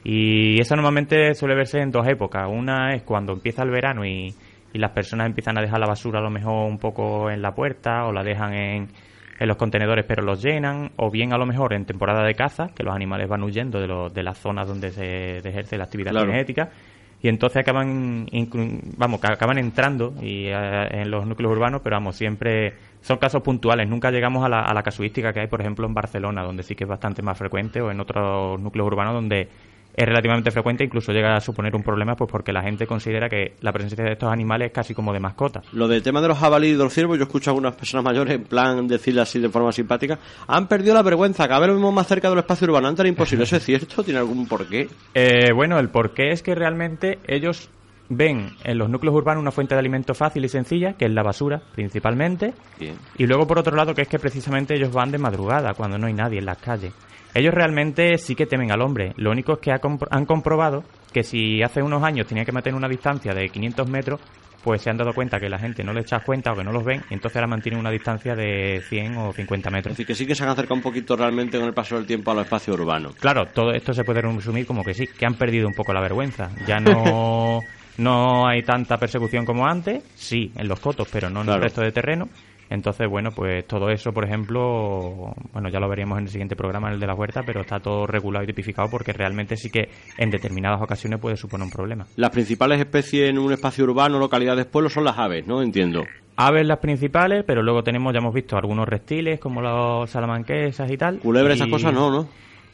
Y 0.04 0.60
eso 0.60 0.74
normalmente 0.76 1.34
suele 1.34 1.54
verse 1.54 1.80
en 1.80 1.90
dos 1.90 2.06
épocas. 2.06 2.46
Una 2.50 2.94
es 2.94 3.02
cuando 3.04 3.32
empieza 3.32 3.62
el 3.62 3.70
verano 3.70 4.04
y, 4.04 4.34
y 4.72 4.78
las 4.78 4.90
personas 4.90 5.26
empiezan 5.28 5.56
a 5.56 5.62
dejar 5.62 5.80
la 5.80 5.86
basura 5.86 6.18
a 6.18 6.22
lo 6.22 6.30
mejor 6.30 6.68
un 6.68 6.78
poco 6.78 7.30
en 7.30 7.40
la 7.40 7.54
puerta 7.54 8.04
o 8.04 8.12
la 8.12 8.22
dejan 8.22 8.52
en, 8.52 8.88
en 9.38 9.48
los 9.48 9.56
contenedores 9.56 10.04
pero 10.06 10.22
los 10.22 10.42
llenan. 10.42 10.90
O 10.96 11.10
bien 11.10 11.32
a 11.32 11.38
lo 11.38 11.46
mejor 11.46 11.72
en 11.72 11.86
temporada 11.86 12.22
de 12.26 12.34
caza, 12.34 12.68
que 12.74 12.82
los 12.82 12.94
animales 12.94 13.28
van 13.28 13.42
huyendo 13.42 13.80
de, 13.80 13.86
los- 13.86 14.12
de 14.12 14.22
las 14.22 14.36
zonas 14.38 14.68
donde 14.68 14.90
se 14.90 15.38
ejerce 15.38 15.78
la 15.78 15.84
actividad 15.84 16.10
Claro. 16.10 16.30
genética. 16.30 16.68
Y 17.24 17.28
entonces 17.28 17.56
acaban, 17.56 18.26
vamos, 18.98 19.24
acaban 19.24 19.56
entrando 19.56 20.12
y, 20.20 20.48
eh, 20.48 20.88
en 20.90 21.10
los 21.10 21.26
núcleos 21.26 21.52
urbanos, 21.52 21.80
pero 21.82 21.96
vamos, 21.96 22.16
siempre 22.16 22.74
son 23.00 23.16
casos 23.16 23.40
puntuales. 23.40 23.88
Nunca 23.88 24.10
llegamos 24.10 24.44
a 24.44 24.48
la, 24.50 24.60
a 24.60 24.74
la 24.74 24.82
casuística 24.82 25.32
que 25.32 25.40
hay, 25.40 25.46
por 25.46 25.62
ejemplo, 25.62 25.86
en 25.86 25.94
Barcelona, 25.94 26.42
donde 26.42 26.62
sí 26.62 26.74
que 26.74 26.84
es 26.84 26.90
bastante 26.90 27.22
más 27.22 27.38
frecuente, 27.38 27.80
o 27.80 27.90
en 27.90 27.98
otros 27.98 28.60
núcleos 28.60 28.86
urbanos 28.88 29.14
donde 29.14 29.48
es 29.94 30.06
relativamente 30.06 30.50
frecuente, 30.50 30.84
incluso 30.84 31.12
llega 31.12 31.36
a 31.36 31.40
suponer 31.40 31.74
un 31.74 31.82
problema, 31.82 32.16
pues 32.16 32.30
porque 32.30 32.52
la 32.52 32.62
gente 32.62 32.86
considera 32.86 33.28
que 33.28 33.54
la 33.60 33.72
presencia 33.72 34.04
de 34.04 34.12
estos 34.12 34.30
animales 34.30 34.66
es 34.66 34.72
casi 34.72 34.94
como 34.94 35.12
de 35.12 35.20
mascota. 35.20 35.62
Lo 35.72 35.86
del 35.86 36.02
tema 36.02 36.20
de 36.20 36.28
los 36.28 36.38
jabalíes 36.38 36.74
y 36.74 36.76
de 36.76 36.84
los 36.84 36.92
ciervos, 36.92 37.16
yo 37.16 37.24
escucho 37.24 37.50
a 37.50 37.52
algunas 37.52 37.76
personas 37.76 38.04
mayores, 38.04 38.34
en 38.34 38.44
plan, 38.44 38.86
decirle 38.88 39.20
así 39.20 39.38
de 39.38 39.48
forma 39.48 39.70
simpática, 39.72 40.18
han 40.48 40.66
perdido 40.66 40.94
la 40.94 41.02
vergüenza, 41.02 41.46
cada 41.46 41.60
vez 41.60 41.68
lo 41.68 41.74
mismo 41.74 41.92
más 41.92 42.08
cerca 42.08 42.28
del 42.28 42.38
espacio 42.38 42.66
urbano, 42.66 42.88
antes 42.88 43.00
era 43.00 43.08
imposible. 43.08 43.44
¿Eso 43.44 43.56
es 43.56 43.64
cierto? 43.64 44.02
¿Tiene 44.02 44.18
algún 44.18 44.46
porqué? 44.48 44.88
Eh, 45.14 45.52
bueno, 45.54 45.78
el 45.78 45.88
porqué 45.90 46.30
es 46.30 46.42
que 46.42 46.54
realmente 46.54 47.20
ellos 47.26 47.70
ven 48.08 48.50
en 48.64 48.78
los 48.78 48.90
núcleos 48.90 49.14
urbanos 49.14 49.40
una 49.40 49.50
fuente 49.50 49.74
de 49.74 49.78
alimento 49.78 50.14
fácil 50.14 50.44
y 50.44 50.48
sencilla, 50.48 50.94
que 50.94 51.06
es 51.06 51.12
la 51.12 51.22
basura, 51.22 51.62
principalmente, 51.74 52.52
Bien. 52.78 52.96
Y 53.16 53.26
luego, 53.26 53.46
por 53.46 53.58
otro 53.58 53.76
lado, 53.76 53.94
que 53.94 54.02
es 54.02 54.08
que 54.08 54.18
precisamente 54.18 54.74
ellos 54.74 54.92
van 54.92 55.10
de 55.10 55.18
madrugada, 55.18 55.74
cuando 55.74 55.98
no 55.98 56.06
hay 56.06 56.12
nadie 56.12 56.38
en 56.38 56.46
las 56.46 56.58
calles. 56.58 56.92
Ellos 57.34 57.52
realmente 57.52 58.16
sí 58.18 58.34
que 58.34 58.46
temen 58.46 58.70
al 58.72 58.80
hombre. 58.80 59.12
Lo 59.16 59.30
único 59.30 59.54
es 59.54 59.58
que 59.58 59.72
han 59.72 60.24
comprobado 60.26 60.84
que 61.12 61.22
si 61.22 61.62
hace 61.62 61.82
unos 61.82 62.02
años 62.02 62.26
tenían 62.26 62.46
que 62.46 62.52
mantener 62.52 62.76
una 62.76 62.88
distancia 62.88 63.32
de 63.34 63.48
500 63.48 63.88
metros, 63.90 64.20
pues 64.62 64.80
se 64.80 64.88
han 64.88 64.96
dado 64.96 65.12
cuenta 65.12 65.38
que 65.38 65.48
la 65.48 65.58
gente 65.58 65.84
no 65.84 65.92
le 65.92 66.00
echa 66.00 66.20
cuenta 66.20 66.52
o 66.52 66.56
que 66.56 66.64
no 66.64 66.72
los 66.72 66.82
ven, 66.84 67.02
y 67.10 67.14
entonces 67.14 67.36
ahora 67.36 67.48
mantienen 67.48 67.78
una 67.80 67.90
distancia 67.90 68.34
de 68.34 68.80
100 68.88 69.16
o 69.18 69.32
50 69.32 69.68
Es 69.68 69.72
metros. 69.72 69.92
decir, 69.92 70.06
que 70.06 70.14
sí 70.14 70.26
que 70.26 70.34
se 70.34 70.42
han 70.42 70.48
acercado 70.48 70.76
un 70.76 70.80
poquito 70.82 71.16
realmente 71.16 71.58
con 71.58 71.66
el 71.66 71.74
paso 71.74 71.96
del 71.96 72.06
tiempo 72.06 72.30
a 72.30 72.34
los 72.34 72.44
espacios 72.44 72.78
urbanos. 72.80 73.14
Claro, 73.16 73.44
todo 73.52 73.72
esto 73.72 73.92
se 73.92 74.04
puede 74.04 74.22
resumir 74.22 74.64
como 74.66 74.82
que 74.82 74.94
sí, 74.94 75.06
que 75.06 75.26
han 75.26 75.34
perdido 75.34 75.66
un 75.68 75.74
poco 75.74 75.92
la 75.92 76.00
vergüenza. 76.00 76.48
Ya 76.66 76.78
no, 76.80 77.60
no 77.98 78.46
hay 78.48 78.62
tanta 78.62 78.96
persecución 78.96 79.44
como 79.44 79.66
antes, 79.66 80.02
sí, 80.14 80.50
en 80.56 80.66
los 80.66 80.80
cotos, 80.80 81.08
pero 81.12 81.28
no 81.28 81.40
en 81.40 81.46
Claro. 81.46 81.58
el 81.58 81.62
resto 81.64 81.82
de 81.82 81.92
terreno. 81.92 82.28
Entonces, 82.70 83.08
bueno, 83.08 83.30
pues 83.30 83.66
todo 83.66 83.90
eso, 83.90 84.12
por 84.12 84.24
ejemplo, 84.24 85.34
bueno, 85.52 85.68
ya 85.68 85.80
lo 85.80 85.88
veríamos 85.88 86.18
en 86.18 86.24
el 86.24 86.30
siguiente 86.30 86.56
programa, 86.56 86.88
en 86.88 86.94
el 86.94 87.00
de 87.00 87.06
la 87.06 87.14
huerta, 87.14 87.42
pero 87.44 87.60
está 87.60 87.80
todo 87.80 88.06
regulado 88.06 88.44
y 88.44 88.46
tipificado 88.46 88.88
porque 88.90 89.12
realmente 89.12 89.56
sí 89.56 89.70
que 89.70 89.88
en 90.18 90.30
determinadas 90.30 90.80
ocasiones 90.80 91.20
puede 91.20 91.36
suponer 91.36 91.64
un 91.64 91.70
problema. 91.70 92.06
Las 92.16 92.30
principales 92.30 92.80
especies 92.80 93.28
en 93.30 93.38
un 93.38 93.52
espacio 93.52 93.84
urbano, 93.84 94.18
localidades, 94.18 94.66
pueblos, 94.66 94.92
son 94.92 95.04
las 95.04 95.18
aves, 95.18 95.46
¿no? 95.46 95.62
Entiendo. 95.62 96.04
Aves 96.36 96.66
las 96.66 96.78
principales, 96.78 97.44
pero 97.46 97.62
luego 97.62 97.84
tenemos, 97.84 98.12
ya 98.12 98.18
hemos 98.18 98.34
visto 98.34 98.56
algunos 98.56 98.88
reptiles 98.88 99.38
como 99.38 99.60
los 99.60 100.10
salamanquesas 100.10 100.90
y 100.90 100.96
tal. 100.96 101.18
Culebras, 101.18 101.56
Y- 101.56 101.60
esas 101.60 101.68
cosas 101.70 101.92
no, 101.92 102.10
¿no? 102.10 102.28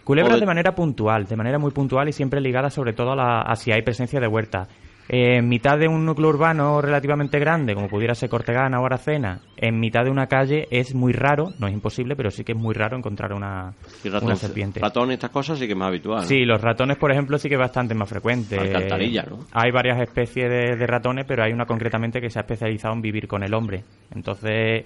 Culebras 0.04 0.40
de 0.40 0.46
manera 0.46 0.74
puntual, 0.74 1.26
de 1.26 1.36
manera 1.36 1.58
muy 1.58 1.70
puntual 1.72 2.08
y 2.08 2.12
siempre 2.12 2.40
ligada 2.40 2.70
sobre 2.70 2.94
todo 2.94 3.12
a, 3.12 3.16
la, 3.16 3.42
a 3.42 3.54
si 3.54 3.70
hay 3.70 3.82
presencia 3.82 4.18
de 4.18 4.26
huerta. 4.26 4.66
En 5.12 5.48
mitad 5.48 5.76
de 5.76 5.88
un 5.88 6.06
núcleo 6.06 6.28
urbano 6.28 6.80
relativamente 6.80 7.40
grande, 7.40 7.74
como 7.74 7.88
pudiera 7.88 8.14
ser 8.14 8.28
Cortegana 8.28 8.80
o 8.80 8.86
Aracena, 8.86 9.40
en 9.56 9.80
mitad 9.80 10.04
de 10.04 10.10
una 10.10 10.28
calle 10.28 10.68
es 10.70 10.94
muy 10.94 11.12
raro, 11.12 11.48
no 11.58 11.66
es 11.66 11.72
imposible, 11.72 12.14
pero 12.14 12.30
sí 12.30 12.44
que 12.44 12.52
es 12.52 12.58
muy 12.58 12.74
raro 12.74 12.96
encontrar 12.96 13.32
una, 13.32 13.74
una 14.22 14.36
serpiente. 14.36 14.78
Ratones 14.78 15.10
y 15.10 15.14
estas 15.14 15.30
cosas 15.30 15.58
sí 15.58 15.66
que 15.66 15.72
es 15.72 15.78
más 15.78 15.88
habitual. 15.88 16.24
Sí, 16.26 16.44
los 16.44 16.60
ratones, 16.60 16.96
por 16.96 17.10
ejemplo, 17.10 17.38
sí 17.38 17.48
que 17.48 17.56
es 17.56 17.60
bastante 17.60 17.92
más 17.92 18.08
frecuente. 18.08 18.56
Alcantarilla, 18.56 19.26
¿no? 19.28 19.40
Hay 19.50 19.72
varias 19.72 20.00
especies 20.00 20.48
de, 20.48 20.86
ratones, 20.86 21.24
pero 21.26 21.42
hay 21.42 21.52
una 21.52 21.66
concretamente 21.66 22.20
que 22.20 22.30
se 22.30 22.38
ha 22.38 22.42
especializado 22.42 22.94
en 22.94 23.02
vivir 23.02 23.26
con 23.26 23.42
el 23.42 23.52
hombre. 23.52 23.82
Entonces, 24.14 24.84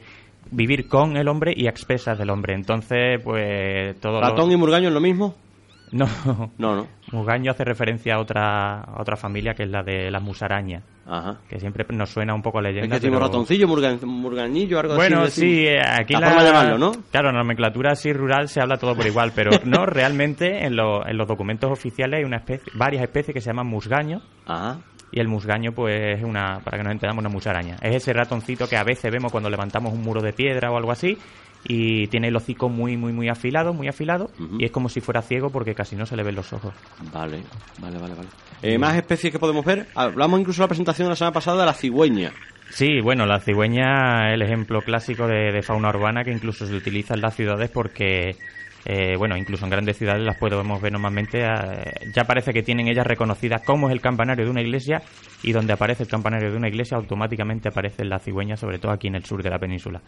vivir 0.50 0.88
con 0.88 1.18
el 1.18 1.28
hombre 1.28 1.52
y 1.54 1.66
a 1.66 1.70
expensas 1.70 2.16
del 2.18 2.30
hombre. 2.30 2.54
Entonces, 2.54 3.20
pues 3.22 4.00
todo. 4.00 4.22
¿Ratón 4.22 4.50
y 4.50 4.56
murgaño 4.56 4.88
es 4.88 4.94
lo 4.94 5.02
mismo? 5.02 5.34
No, 5.92 6.06
no, 6.56 6.74
no. 6.74 6.86
Mugaño 7.14 7.50
hace 7.50 7.64
referencia 7.64 8.14
a 8.14 8.20
otra, 8.20 8.84
otra 8.98 9.16
familia 9.16 9.54
que 9.54 9.62
es 9.62 9.70
la 9.70 9.82
de 9.82 10.10
las 10.10 10.22
musarañas. 10.22 10.82
Ajá. 11.06 11.38
Que 11.48 11.58
siempre 11.58 11.84
nos 11.90 12.10
suena 12.10 12.34
un 12.34 12.42
poco 12.42 12.58
a 12.58 12.62
leyenda. 12.62 12.96
Es 12.96 13.02
que 13.02 13.10
ratoncillo, 13.10 13.68
murgañillo, 13.68 14.80
algo 14.80 14.96
bueno, 14.96 15.22
así. 15.22 15.40
Bueno, 15.42 15.82
sí, 15.82 16.00
aquí 16.00 16.14
la, 16.14 16.20
la 16.20 16.42
llamarlo, 16.42 16.78
¿no? 16.78 16.92
Claro, 17.10 17.28
en 17.28 17.36
la 17.36 17.42
nomenclatura 17.42 17.92
así 17.92 18.12
rural 18.12 18.48
se 18.48 18.60
habla 18.60 18.76
todo 18.76 18.94
por 18.94 19.06
igual, 19.06 19.32
pero 19.34 19.50
no, 19.64 19.86
realmente 19.86 20.64
en, 20.64 20.74
en 20.78 21.16
los 21.16 21.28
documentos 21.28 21.70
oficiales 21.70 22.18
hay 22.18 22.24
una 22.24 22.38
especie, 22.38 22.72
varias 22.74 23.02
especies 23.02 23.34
que 23.34 23.40
se 23.40 23.50
llaman 23.50 23.66
musgaño. 23.66 24.20
Ajá. 24.46 24.78
Y 25.12 25.20
el 25.20 25.28
musgaño, 25.28 25.70
pues, 25.72 26.18
es 26.18 26.24
una, 26.24 26.58
para 26.64 26.78
que 26.78 26.82
nos 26.82 26.92
entendamos, 26.92 27.22
una 27.22 27.32
musaraña. 27.32 27.76
Es 27.80 27.94
ese 27.94 28.12
ratoncito 28.12 28.68
que 28.68 28.76
a 28.76 28.82
veces 28.82 29.12
vemos 29.12 29.30
cuando 29.30 29.48
levantamos 29.48 29.92
un 29.92 30.02
muro 30.02 30.20
de 30.20 30.32
piedra 30.32 30.72
o 30.72 30.76
algo 30.76 30.90
así 30.90 31.16
y 31.64 32.06
tiene 32.08 32.28
el 32.28 32.36
hocico 32.36 32.68
muy, 32.68 32.96
muy, 32.96 33.12
muy 33.12 33.28
afilado, 33.28 33.72
muy 33.72 33.88
afilado, 33.88 34.30
y 34.58 34.64
es 34.64 34.70
como 34.70 34.88
si 34.88 35.00
fuera 35.00 35.22
ciego 35.22 35.50
porque 35.50 35.74
casi 35.74 35.96
no 35.96 36.06
se 36.06 36.16
le 36.16 36.22
ven 36.22 36.34
los 36.34 36.52
ojos. 36.52 36.74
Vale, 37.12 37.42
vale, 37.80 37.98
vale, 37.98 38.14
vale. 38.14 38.28
Eh, 38.62 38.78
¿Más 38.78 38.96
especies 38.96 39.32
que 39.32 39.38
podemos 39.38 39.64
ver? 39.64 39.86
Hablamos 39.94 40.40
incluso 40.40 40.60
en 40.60 40.64
la 40.64 40.68
presentación 40.68 41.06
de 41.06 41.10
la 41.10 41.16
semana 41.16 41.32
pasada 41.32 41.60
de 41.60 41.66
la 41.66 41.74
cigüeña. 41.74 42.32
Sí, 42.70 43.00
bueno, 43.00 43.24
la 43.24 43.40
cigüeña 43.40 44.30
es 44.30 44.34
el 44.34 44.42
ejemplo 44.42 44.80
clásico 44.80 45.26
de, 45.26 45.62
fauna 45.62 45.90
urbana 45.90 46.24
que 46.24 46.32
incluso 46.32 46.66
se 46.66 46.74
utiliza 46.74 47.14
en 47.14 47.20
las 47.20 47.36
ciudades 47.36 47.70
porque 47.70 48.36
eh, 48.84 49.16
bueno, 49.16 49.36
incluso 49.36 49.64
en 49.64 49.70
grandes 49.70 49.96
ciudades 49.96 50.22
las 50.22 50.36
podemos 50.36 50.82
ver 50.82 50.92
normalmente, 50.92 51.42
eh, 51.42 52.10
ya 52.14 52.24
parece 52.24 52.52
que 52.52 52.62
tienen 52.62 52.88
ellas 52.88 53.06
reconocidas 53.06 53.62
como 53.62 53.88
es 53.88 53.92
el 53.92 54.00
campanario 54.00 54.44
de 54.44 54.50
una 54.50 54.60
iglesia 54.60 55.02
y 55.42 55.52
donde 55.52 55.72
aparece 55.72 56.02
el 56.02 56.08
campanario 56.08 56.50
de 56.50 56.56
una 56.56 56.68
iglesia 56.68 56.96
automáticamente 56.96 57.68
aparece 57.68 58.04
la 58.04 58.18
cigüeña, 58.18 58.56
sobre 58.56 58.78
todo 58.78 58.92
aquí 58.92 59.06
en 59.06 59.14
el 59.14 59.24
sur 59.24 59.42
de 59.42 59.50
la 59.50 59.58
península. 59.58 60.02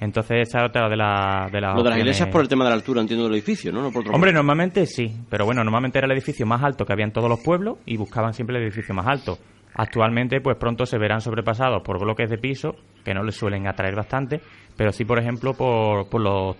Entonces 0.00 0.48
esa 0.48 0.60
es 0.60 0.68
otra 0.68 0.88
de, 0.88 0.96
la, 0.96 1.48
de 1.50 1.60
las... 1.60 1.74
Lo 1.74 1.82
de 1.82 1.90
las 1.90 1.98
iglesias 1.98 2.28
por 2.28 2.40
el 2.40 2.48
tema 2.48 2.64
de 2.64 2.70
la 2.70 2.76
altura, 2.76 3.00
entiendo, 3.00 3.24
del 3.24 3.34
edificio, 3.34 3.72
¿no? 3.72 3.88
Hombre, 4.12 4.32
normalmente 4.32 4.86
sí, 4.86 5.12
pero 5.28 5.44
bueno, 5.44 5.64
normalmente 5.64 5.98
era 5.98 6.06
el 6.06 6.12
edificio 6.12 6.46
más 6.46 6.62
alto 6.62 6.86
que 6.86 6.92
había 6.92 7.04
en 7.04 7.12
todos 7.12 7.28
los 7.28 7.40
pueblos 7.40 7.78
y 7.84 7.96
buscaban 7.96 8.32
siempre 8.32 8.56
el 8.56 8.62
edificio 8.62 8.94
más 8.94 9.06
alto. 9.06 9.38
Actualmente, 9.78 10.40
pues 10.40 10.56
pronto 10.56 10.86
se 10.86 10.98
verán 10.98 11.20
sobrepasados 11.20 11.84
por 11.84 12.00
bloques 12.00 12.28
de 12.28 12.36
piso, 12.36 12.74
que 13.04 13.14
no 13.14 13.22
les 13.22 13.36
suelen 13.36 13.68
atraer 13.68 13.94
bastante, 13.94 14.40
pero 14.76 14.90
sí, 14.90 15.04
por 15.04 15.20
ejemplo, 15.20 15.54
por, 15.54 16.08
por 16.08 16.20
los 16.20 16.56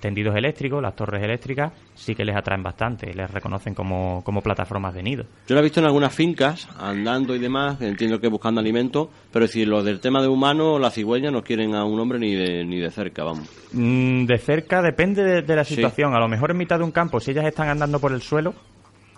tendidos 0.00 0.34
eléctricos, 0.34 0.80
las 0.80 0.96
torres 0.96 1.22
eléctricas, 1.22 1.74
sí 1.92 2.14
que 2.14 2.24
les 2.24 2.34
atraen 2.34 2.62
bastante, 2.62 3.12
les 3.12 3.30
reconocen 3.30 3.74
como, 3.74 4.24
como 4.24 4.40
plataformas 4.40 4.94
de 4.94 5.02
nido. 5.02 5.24
Yo 5.46 5.54
lo 5.54 5.60
he 5.60 5.62
visto 5.62 5.80
en 5.80 5.84
algunas 5.84 6.14
fincas, 6.14 6.66
andando 6.78 7.36
y 7.36 7.38
demás, 7.38 7.82
entiendo 7.82 8.18
que 8.18 8.28
buscando 8.28 8.62
alimento, 8.62 9.10
pero 9.30 9.46
si 9.46 9.66
lo 9.66 9.82
del 9.82 10.00
tema 10.00 10.22
de 10.22 10.28
humano, 10.28 10.78
las 10.78 10.94
cigüeñas 10.94 11.34
no 11.34 11.42
quieren 11.42 11.74
a 11.74 11.84
un 11.84 12.00
hombre 12.00 12.18
ni 12.18 12.34
de, 12.34 12.64
ni 12.64 12.78
de 12.78 12.90
cerca, 12.90 13.24
vamos. 13.24 13.46
Mm, 13.74 14.24
de 14.24 14.38
cerca 14.38 14.80
depende 14.80 15.42
de, 15.42 15.54
la 15.54 15.64
situación. 15.64 16.14
A 16.14 16.18
lo 16.18 16.28
mejor 16.28 16.52
en 16.52 16.56
mitad 16.56 16.78
de 16.78 16.84
un 16.84 16.92
campo, 16.92 17.20
si 17.20 17.32
ellas 17.32 17.44
están 17.44 17.68
andando 17.68 18.00
por 18.00 18.12
el 18.12 18.22
suelo, 18.22 18.54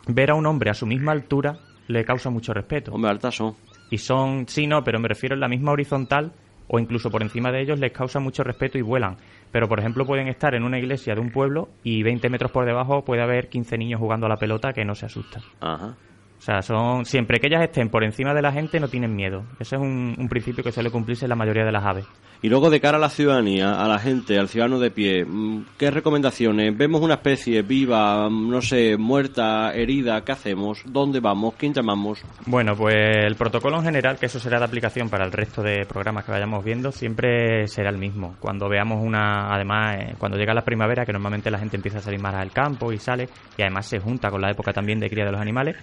ver 0.09 0.33
a 0.33 0.35
un 0.35 0.47
hombre 0.47 0.71
a 0.71 0.75
su 0.75 0.85
misma 0.85 1.13
altura 1.13 1.61
le 1.89 2.05
causa 2.05 2.31
mucho 2.31 2.53
respeto. 2.53 2.93
Hombre, 2.93 3.11
altas 3.11 3.35
son. 3.35 3.55
Y 3.91 3.99
son, 3.99 4.47
sí, 4.49 4.67
no, 4.67 4.83
pero 4.83 4.99
me 4.99 5.09
refiero 5.09 5.35
en 5.35 5.41
la 5.41 5.49
misma 5.49 5.73
horizontal 5.73 6.33
o 6.69 6.79
incluso 6.79 7.11
por 7.11 7.23
encima 7.23 7.53
de 7.53 7.63
ellos 7.63 7.79
les 7.79 7.93
causa 7.93 8.21
mucho 8.21 8.43
respeto 8.43 8.79
y 8.79 8.83
vuelan. 8.83 9.17
Pero, 9.53 9.69
por 9.69 9.79
ejemplo, 9.79 10.05
pueden 10.05 10.29
estar 10.29 10.55
en 10.55 10.65
una 10.65 10.79
iglesia 10.79 11.15
de 11.15 11.21
un 11.21 11.31
pueblo 11.31 11.69
y 11.83 12.03
20 12.03 12.29
metros 12.29 12.51
por 12.51 12.67
debajo 12.67 13.05
puede 13.05 13.23
haber 13.23 13.49
15 13.49 13.79
niños 13.79 14.01
jugando 14.01 14.27
a 14.27 14.29
la 14.29 14.37
pelota 14.37 14.73
que 14.73 14.85
no 14.85 14.95
se 14.95 15.07
asustan. 15.07 15.43
Ajá. 15.61 15.97
O 16.39 16.43
sea, 16.43 16.63
son 16.63 17.05
siempre 17.05 17.41
que 17.41 17.49
ellas 17.49 17.63
estén 17.63 17.89
por 17.89 18.05
encima 18.05 18.35
de 18.35 18.43
la 18.43 18.53
gente 18.53 18.79
no 18.79 18.89
tienen 18.89 19.15
miedo. 19.15 19.45
Ese 19.59 19.77
es 19.77 19.83
un, 19.83 20.27
principio 20.29 20.63
que 20.63 20.73
suele 20.73 20.91
cumplirse 20.91 21.25
en 21.25 21.31
la 21.31 21.37
mayoría 21.37 21.65
de 21.65 21.73
las 21.73 21.85
aves. 21.85 22.07
Y 22.43 22.49
luego 22.49 22.69
de 22.69 22.81
cara 22.81 22.99
a 22.99 23.01
la 23.01 23.09
ciudadanía, 23.09 23.83
a 23.83 23.89
la 23.89 23.99
gente, 23.99 24.39
al 24.39 24.49
ciudadano 24.49 24.79
de 24.79 24.91
pie, 24.91 25.25
mm, 25.25 25.65
¿qué 25.79 25.91
recomendaciones? 25.91 26.77
¿Vemos 26.77 27.01
una 27.01 27.15
especie 27.15 27.63
viva, 27.63 28.29
mm, 28.29 28.51
no 28.51 28.61
sé, 28.61 28.97
muerta, 28.99 29.73
herida? 29.75 30.23
¿Qué 30.23 30.33
hacemos? 30.33 30.83
¿Dónde 30.85 31.21
vamos? 31.21 31.55
¿Quién 31.57 31.73
llamamos? 31.73 32.23
Bueno, 32.45 32.77
pues 32.77 32.95
el 32.95 33.35
protocolo 33.37 33.79
en 33.79 33.85
general, 33.85 34.19
que 34.19 34.27
eso 34.27 34.39
será 34.39 34.59
de 34.59 34.67
aplicación 34.67 35.09
para 35.09 35.25
el 35.25 35.33
resto 35.33 35.63
de 35.63 35.87
programas 35.87 36.25
que 36.25 36.33
vayamos 36.33 36.63
viendo, 36.63 36.93
siempre 36.93 37.67
será 37.69 37.89
el 37.89 37.99
mismo. 37.99 38.37
Cuando 38.39 38.69
veamos 38.69 39.03
una, 39.03 39.55
además, 39.55 39.97
eh, 39.99 40.15
cuando 40.19 40.37
llega 40.37 40.53
la 40.53 40.65
primavera, 40.65 41.07
que 41.07 41.13
normalmente 41.13 41.51
la 41.51 41.59
gente 41.59 41.77
empieza 41.77 41.99
a 41.99 42.03
salir 42.03 42.21
más 42.21 42.35
al 42.35 42.53
campo 42.53 42.93
y 42.93 42.99
sale, 42.99 43.29
y 43.57 43.63
además 43.63 43.87
se 43.87 43.99
junta 43.99 44.31
con 44.31 44.43
la 44.43 44.51
época 44.51 44.73
también 44.73 45.01
de 45.01 45.09
cría 45.09 45.25
de 45.25 45.33
los 45.33 45.41
animales, 45.41 45.77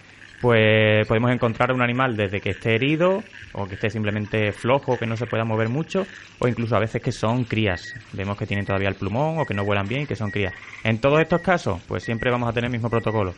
pues 0.44 1.08
podemos 1.08 1.32
encontrar 1.32 1.72
un 1.72 1.82
animal 1.82 2.18
desde 2.18 2.42
que 2.42 2.50
esté 2.50 2.76
herido 2.76 3.24
o 3.54 3.66
que 3.66 3.76
esté 3.76 3.90
simplemente 3.90 4.52
flojo, 4.52 4.98
que 4.98 5.06
no 5.06 5.16
se 5.16 5.26
pueda 5.26 5.46
mover 5.46 5.70
mucho, 5.70 6.06
o 6.38 6.50
incluso 6.50 6.76
a 6.76 6.82
veces 6.82 7.02
que 7.02 7.14
son 7.14 7.46
crías. 7.46 7.94
Vemos 8.12 8.38
que 8.38 8.46
tienen 8.46 8.66
todavía 8.66 8.90
el 8.90 8.96
plumón 8.96 9.40
o 9.40 9.46
que 9.46 9.54
no 9.54 9.64
vuelan 9.64 9.88
bien 9.88 10.02
y 10.02 10.06
que 10.06 10.18
son 10.18 10.32
crías. 10.32 10.54
En 10.84 11.00
todos 11.00 11.22
estos 11.22 11.40
casos, 11.40 11.82
pues 11.88 12.04
siempre 12.04 12.30
vamos 12.30 12.50
a 12.50 12.52
tener 12.52 12.66
el 12.66 12.74
mismo 12.74 12.90
protocolo. 12.90 13.34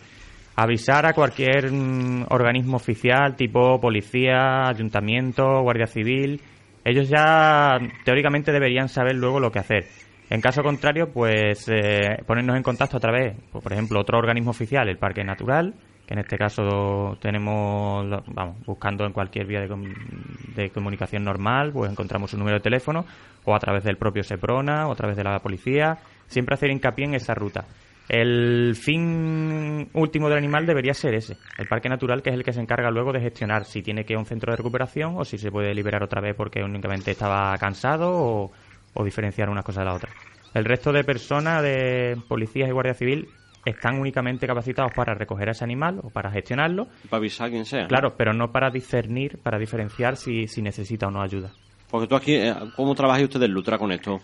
Avisar 0.56 1.06
a 1.06 1.14
cualquier 1.14 1.72
mm, 1.72 2.26
organismo 2.30 2.78
oficial, 2.78 3.36
tipo 3.36 3.80
policía, 3.80 4.68
ayuntamiento, 4.68 5.62
guardia 5.62 5.86
civil. 5.86 6.42
Ellos 6.84 7.08
ya 7.08 7.78
teóricamente 8.04 8.52
deberían 8.52 8.90
saber 8.90 9.14
luego 9.16 9.40
lo 9.40 9.52
que 9.52 9.60
hacer. 9.60 9.86
En 10.32 10.42
caso 10.42 10.64
contrario, 10.64 11.12
pues 11.14 11.70
eh, 11.70 12.18
ponernos 12.26 12.58
en 12.58 12.64
contacto 12.64 12.98
a 12.98 13.00
través, 13.00 13.36
pues, 13.52 13.64
por 13.64 13.74
ejemplo, 13.74 14.00
otro 14.00 14.18
organismo 14.18 14.50
oficial, 14.50 14.90
el 14.90 14.98
Parque 14.98 15.24
Natural, 15.24 15.76
que 16.06 16.14
en 16.14 16.20
este 16.20 16.38
caso 16.38 17.18
tenemos, 17.20 18.06
vamos, 18.28 18.58
buscando 18.66 19.06
en 19.06 19.14
cualquier 19.14 19.48
vía 19.48 19.62
de, 19.62 20.70
comunicación 20.70 21.24
normal, 21.24 21.72
pues 21.74 21.92
encontramos 21.92 22.34
un 22.34 22.40
número 22.40 22.58
de 22.58 22.64
teléfono, 22.64 23.06
o 23.44 23.56
a 23.56 23.60
través 23.60 23.84
del 23.84 23.98
propio 23.98 24.24
SEPRONA, 24.24 24.88
o 24.88 24.92
a 24.92 24.96
través 24.96 25.18
de 25.18 25.24
la 25.24 25.40
policía, 25.40 25.98
siempre 26.28 26.54
hacer 26.54 26.70
hincapié 26.70 27.06
en 27.06 27.16
esa 27.16 27.34
ruta. 27.34 27.66
El 28.08 28.76
fin 28.76 29.90
último 29.94 30.30
del 30.30 30.38
animal 30.38 30.68
debería 30.68 30.94
ser 30.94 31.16
ese, 31.16 31.38
el 31.58 31.68
parque 31.68 31.90
natural, 31.90 32.22
que 32.22 32.30
es 32.30 32.36
el 32.36 32.44
que 32.44 32.54
se 32.54 32.62
encarga 32.62 32.92
luego 32.92 33.12
de 33.12 33.20
gestionar 33.20 33.66
si 33.66 33.82
tiene 33.82 34.06
que 34.06 34.14
ir 34.14 34.18
a 34.18 34.20
un 34.20 34.28
centro 34.28 34.52
de 34.52 34.58
recuperación 34.58 35.16
o 35.18 35.26
si 35.26 35.40
se 35.40 35.50
puede 35.50 35.74
liberar 35.74 36.04
otra 36.04 36.22
vez 36.22 36.36
porque 36.36 36.64
únicamente 36.64 37.12
estaba 37.12 37.58
cansado 37.58 38.12
o, 38.12 38.52
o 38.94 39.04
diferenciar 39.04 39.50
una 39.50 39.64
cosa 39.64 39.80
de 39.80 39.86
la 39.88 39.96
otra. 39.96 40.12
El 40.54 40.66
resto 40.66 40.94
de 40.94 41.04
personas, 41.04 41.64
de 41.64 42.16
policías 42.28 42.70
y 42.70 42.72
guardia 42.72 42.94
civil, 42.94 43.28
están 43.66 44.00
únicamente 44.00 44.46
capacitados 44.48 44.92
para 44.94 45.14
recoger 45.16 45.50
a 45.50 45.52
ese 45.52 45.64
animal 45.64 46.00
o 46.04 46.10
para 46.10 46.32
gestionarlo. 46.32 46.88
Para 47.10 47.18
avisar 47.18 47.48
a 47.48 47.50
quien 47.50 47.66
sea. 47.66 47.88
Claro, 47.88 48.16
pero 48.16 48.34
no 48.34 48.52
para 48.52 48.70
discernir, 48.70 49.40
para 49.42 49.58
diferenciar 49.58 50.16
si, 50.16 50.48
si 50.48 50.62
necesita 50.62 51.08
o 51.08 51.12
no 51.12 51.22
ayuda. 51.22 51.52
Porque 51.90 52.08
tú 52.08 52.16
aquí, 52.16 52.36
eh, 52.36 52.54
¿cómo 52.76 52.94
trabajáis 52.96 53.26
ustedes 53.26 53.50
Lutra 53.50 53.78
con 53.78 53.92
esto? 53.92 54.20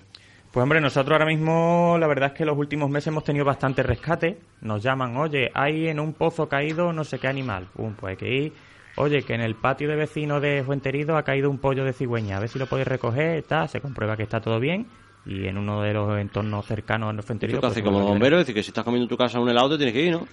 Pues 0.52 0.62
hombre, 0.62 0.82
nosotros 0.82 1.14
ahora 1.14 1.26
mismo, 1.26 1.98
la 2.00 2.08
verdad 2.08 2.32
es 2.34 2.38
que 2.38 2.46
los 2.46 2.58
últimos 2.58 2.90
meses 2.90 3.08
hemos 3.08 3.24
tenido 3.24 3.46
bastante 3.46 3.84
rescate. 3.84 4.38
Nos 4.62 4.84
llaman, 4.84 5.16
oye, 5.18 5.50
hay 5.54 5.88
en 5.88 6.00
un 6.00 6.14
pozo 6.14 6.48
caído 6.48 6.92
no 6.92 7.04
sé 7.04 7.20
qué 7.20 7.28
animal. 7.28 7.68
Pum, 7.74 7.96
pues 7.96 8.12
hay 8.12 8.18
que 8.18 8.34
ir. 8.34 8.54
Oye, 8.98 9.24
que 9.24 9.34
en 9.34 9.42
el 9.42 9.56
patio 9.56 9.88
de 9.88 9.96
vecino 9.96 10.42
de 10.42 10.64
Fuenterido 10.66 11.16
ha 11.16 11.24
caído 11.24 11.50
un 11.50 11.58
pollo 11.58 11.86
de 11.86 11.94
cigüeña. 11.94 12.36
A 12.36 12.40
ver 12.42 12.50
si 12.50 12.60
lo 12.60 12.68
podéis 12.68 12.90
recoger, 12.90 13.38
está, 13.38 13.68
se 13.70 13.80
comprueba 13.80 14.18
que 14.18 14.24
está 14.24 14.42
todo 14.42 14.60
bien 14.60 14.88
y 15.25 15.48
en 15.48 15.58
uno 15.58 15.82
de 15.82 15.94
los 15.94 16.20
entornos 16.20 16.66
cercanos 16.66 17.10
a 17.10 17.13
nuestro 17.13 17.34
interior. 17.34 17.62
Pues, 17.62 17.82
como 17.82 18.01
bombero, 18.01 18.38
es 18.38 18.42
decir, 18.42 18.56
que 18.56 18.63
si 18.63 18.70
estás 18.70 18.84
comiendo 18.84 19.06
en 19.06 19.10
tu 19.10 19.18
casa 19.18 19.40
un 19.40 19.50
helado 19.50 19.70
te 19.70 19.78
tienes 19.78 19.94
que 19.94 20.06
ir, 20.06 20.12
¿no? 20.13 20.28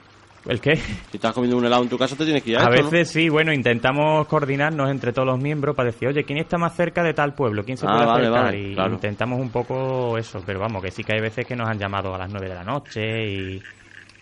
¿El 0.47 0.61
qué? 0.61 0.76
Si 0.76 1.16
estás 1.16 1.35
comiendo 1.35 1.59
un 1.59 1.64
helado 1.66 1.83
en 1.83 1.88
tu 1.88 1.99
casa 1.99 2.16
te 2.16 2.25
tienes 2.25 2.42
que 2.42 2.50
ir. 2.50 2.59
A, 2.59 2.66
a 2.66 2.71
veces 2.71 3.11
sí, 3.11 3.28
bueno, 3.28 3.52
intentamos 3.52 4.26
coordinarnos 4.28 4.90
entre 4.90 5.12
todos 5.12 5.26
los 5.26 5.38
miembros 5.38 5.76
para 5.76 5.90
decir, 5.90 6.09
oye, 6.09 6.25
¿quién 6.25 6.38
está 6.38 6.57
más 6.57 6.75
cerca 6.75 7.02
de 7.02 7.12
tal 7.12 7.35
pueblo? 7.35 7.64
¿Quién 7.64 7.76
se 7.76 7.87
ah, 7.87 7.92
puede 7.92 8.28
acercar? 8.28 8.54
y 8.54 8.76
intentamos 8.95 9.40
un 9.40 9.50
poco 9.50 10.16
eso, 10.16 10.42
pero 10.47 10.61
vamos, 10.61 10.83
que 10.83 10.90
sí 10.90 11.04
que 11.04 11.14
hay 11.14 11.21
veces 11.21 11.45
que 11.47 11.57
nos 11.57 11.68
han 11.68 11.78
llamado 11.78 12.14
a 12.14 12.18
las 12.18 12.30
9 12.30 12.49
de 12.49 12.54
la 12.54 12.64
noche 12.64 13.26
y... 13.26 13.62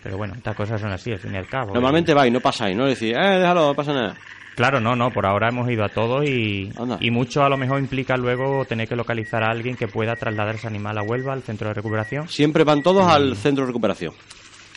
Pero 0.06 0.18
bueno, 0.18 0.34
estas 0.36 0.54
cosas 0.54 0.80
son 0.80 0.92
así, 0.92 1.10
al 1.10 1.18
fin 1.18 1.34
y 1.34 1.36
al 1.36 1.48
cabo. 1.48 1.74
Normalmente 1.74 2.14
vais, 2.14 2.32
no 2.32 2.38
pasáis, 2.38 2.76
¿no? 2.76 2.86
Decís, 2.86 3.12
eh, 3.12 3.38
déjalo, 3.40 3.66
no 3.66 3.74
pasa 3.74 3.92
nada. 3.92 4.14
Claro, 4.54 4.78
no, 4.78 4.94
no, 4.94 5.10
por 5.10 5.26
ahora 5.26 5.48
hemos 5.48 5.68
ido 5.68 5.84
a 5.84 5.88
todos 5.88 6.24
y, 6.24 6.70
y 7.00 7.10
mucho 7.10 7.42
a 7.42 7.48
lo 7.48 7.56
mejor 7.56 7.80
implica 7.80 8.16
luego 8.16 8.64
tener 8.66 8.86
que 8.86 8.94
localizar 8.94 9.42
a 9.42 9.50
alguien 9.50 9.74
que 9.74 9.88
pueda 9.88 10.14
trasladar 10.14 10.54
ese 10.54 10.68
animal 10.68 10.96
a 10.96 11.02
Huelva, 11.02 11.32
al 11.32 11.42
centro 11.42 11.66
de 11.66 11.74
recuperación. 11.74 12.28
Siempre 12.28 12.62
van 12.62 12.84
todos 12.84 13.04
al 13.04 13.34
centro 13.34 13.64
de 13.64 13.66
recuperación. 13.66 14.14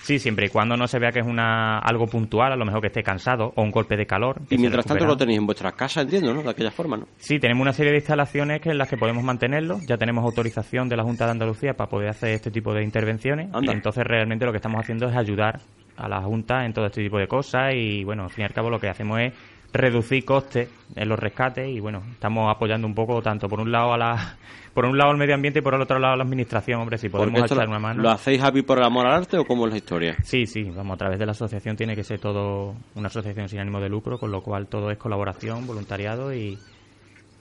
Sí, 0.09 0.17
siempre 0.17 0.47
y 0.47 0.49
cuando 0.49 0.75
no 0.75 0.87
se 0.87 0.97
vea 0.97 1.11
que 1.11 1.19
es 1.19 1.27
una 1.27 1.77
algo 1.77 2.07
puntual, 2.07 2.51
a 2.51 2.55
lo 2.55 2.65
mejor 2.65 2.81
que 2.81 2.87
esté 2.87 3.03
cansado 3.03 3.53
o 3.55 3.61
un 3.61 3.69
golpe 3.69 3.95
de 3.95 4.07
calor. 4.07 4.41
Y 4.49 4.57
mientras 4.57 4.83
tanto 4.83 5.05
lo 5.05 5.15
tenéis 5.15 5.37
en 5.37 5.45
vuestra 5.45 5.73
casa, 5.73 6.01
entiendo, 6.01 6.33
¿no? 6.33 6.41
De 6.41 6.49
aquella 6.49 6.71
forma, 6.71 6.97
¿no? 6.97 7.05
Sí, 7.17 7.37
tenemos 7.37 7.61
una 7.61 7.73
serie 7.73 7.91
de 7.91 7.99
instalaciones 7.99 8.59
que 8.59 8.71
en 8.71 8.79
las 8.79 8.89
que 8.89 8.97
podemos 8.97 9.23
mantenerlo. 9.23 9.77
Ya 9.85 9.97
tenemos 9.97 10.25
autorización 10.25 10.89
de 10.89 10.97
la 10.97 11.03
Junta 11.03 11.25
de 11.25 11.31
Andalucía 11.33 11.75
para 11.75 11.91
poder 11.91 12.09
hacer 12.09 12.31
este 12.31 12.49
tipo 12.49 12.73
de 12.73 12.83
intervenciones. 12.83 13.51
Y 13.61 13.69
entonces 13.69 14.03
realmente 14.03 14.47
lo 14.47 14.51
que 14.51 14.57
estamos 14.57 14.81
haciendo 14.81 15.07
es 15.07 15.15
ayudar 15.15 15.59
a 15.95 16.09
la 16.09 16.23
Junta 16.23 16.65
en 16.65 16.73
todo 16.73 16.87
este 16.87 17.03
tipo 17.03 17.19
de 17.19 17.27
cosas 17.27 17.75
y 17.75 18.03
bueno, 18.03 18.23
al 18.23 18.29
fin 18.31 18.41
y 18.41 18.45
al 18.45 18.53
cabo 18.53 18.71
lo 18.71 18.79
que 18.79 18.89
hacemos 18.89 19.19
es 19.19 19.33
reducir 19.71 20.25
costes 20.25 20.69
en 20.95 21.09
los 21.09 21.19
rescates 21.19 21.69
y 21.69 21.79
bueno, 21.79 22.01
estamos 22.11 22.49
apoyando 22.49 22.87
un 22.87 22.95
poco 22.95 23.21
tanto 23.21 23.47
por 23.47 23.59
un 23.59 23.71
lado 23.71 23.93
a 23.93 23.97
la 23.97 24.37
por 24.73 24.85
un 24.85 24.97
lado 24.97 25.11
el 25.11 25.17
medio 25.17 25.35
ambiente 25.35 25.59
y 25.59 25.61
por 25.61 25.73
el 25.73 25.81
otro 25.81 25.99
lado 25.99 26.13
a 26.13 26.17
la 26.17 26.23
administración, 26.23 26.81
hombre, 26.81 26.97
si 26.97 27.09
podemos 27.09 27.43
echar 27.43 27.67
una 27.67 27.79
mano. 27.79 28.01
¿Lo 28.01 28.09
hacéis 28.09 28.41
Javi 28.41 28.61
por 28.61 28.77
el 28.77 28.83
amor 28.83 29.05
al 29.05 29.13
arte 29.13 29.37
o 29.37 29.45
cómo 29.45 29.65
es 29.65 29.71
la 29.71 29.77
historia? 29.77 30.15
Sí, 30.23 30.45
sí, 30.45 30.63
vamos, 30.63 30.95
a 30.95 30.97
través 30.97 31.19
de 31.19 31.25
la 31.25 31.33
asociación 31.33 31.75
tiene 31.75 31.95
que 31.95 32.03
ser 32.03 32.19
todo 32.19 32.75
una 32.95 33.07
asociación 33.07 33.49
sin 33.49 33.59
ánimo 33.59 33.79
de 33.79 33.89
lucro, 33.89 34.17
con 34.17 34.31
lo 34.31 34.41
cual 34.41 34.67
todo 34.67 34.89
es 34.91 34.97
colaboración, 34.97 35.67
voluntariado 35.67 36.33
y, 36.33 36.57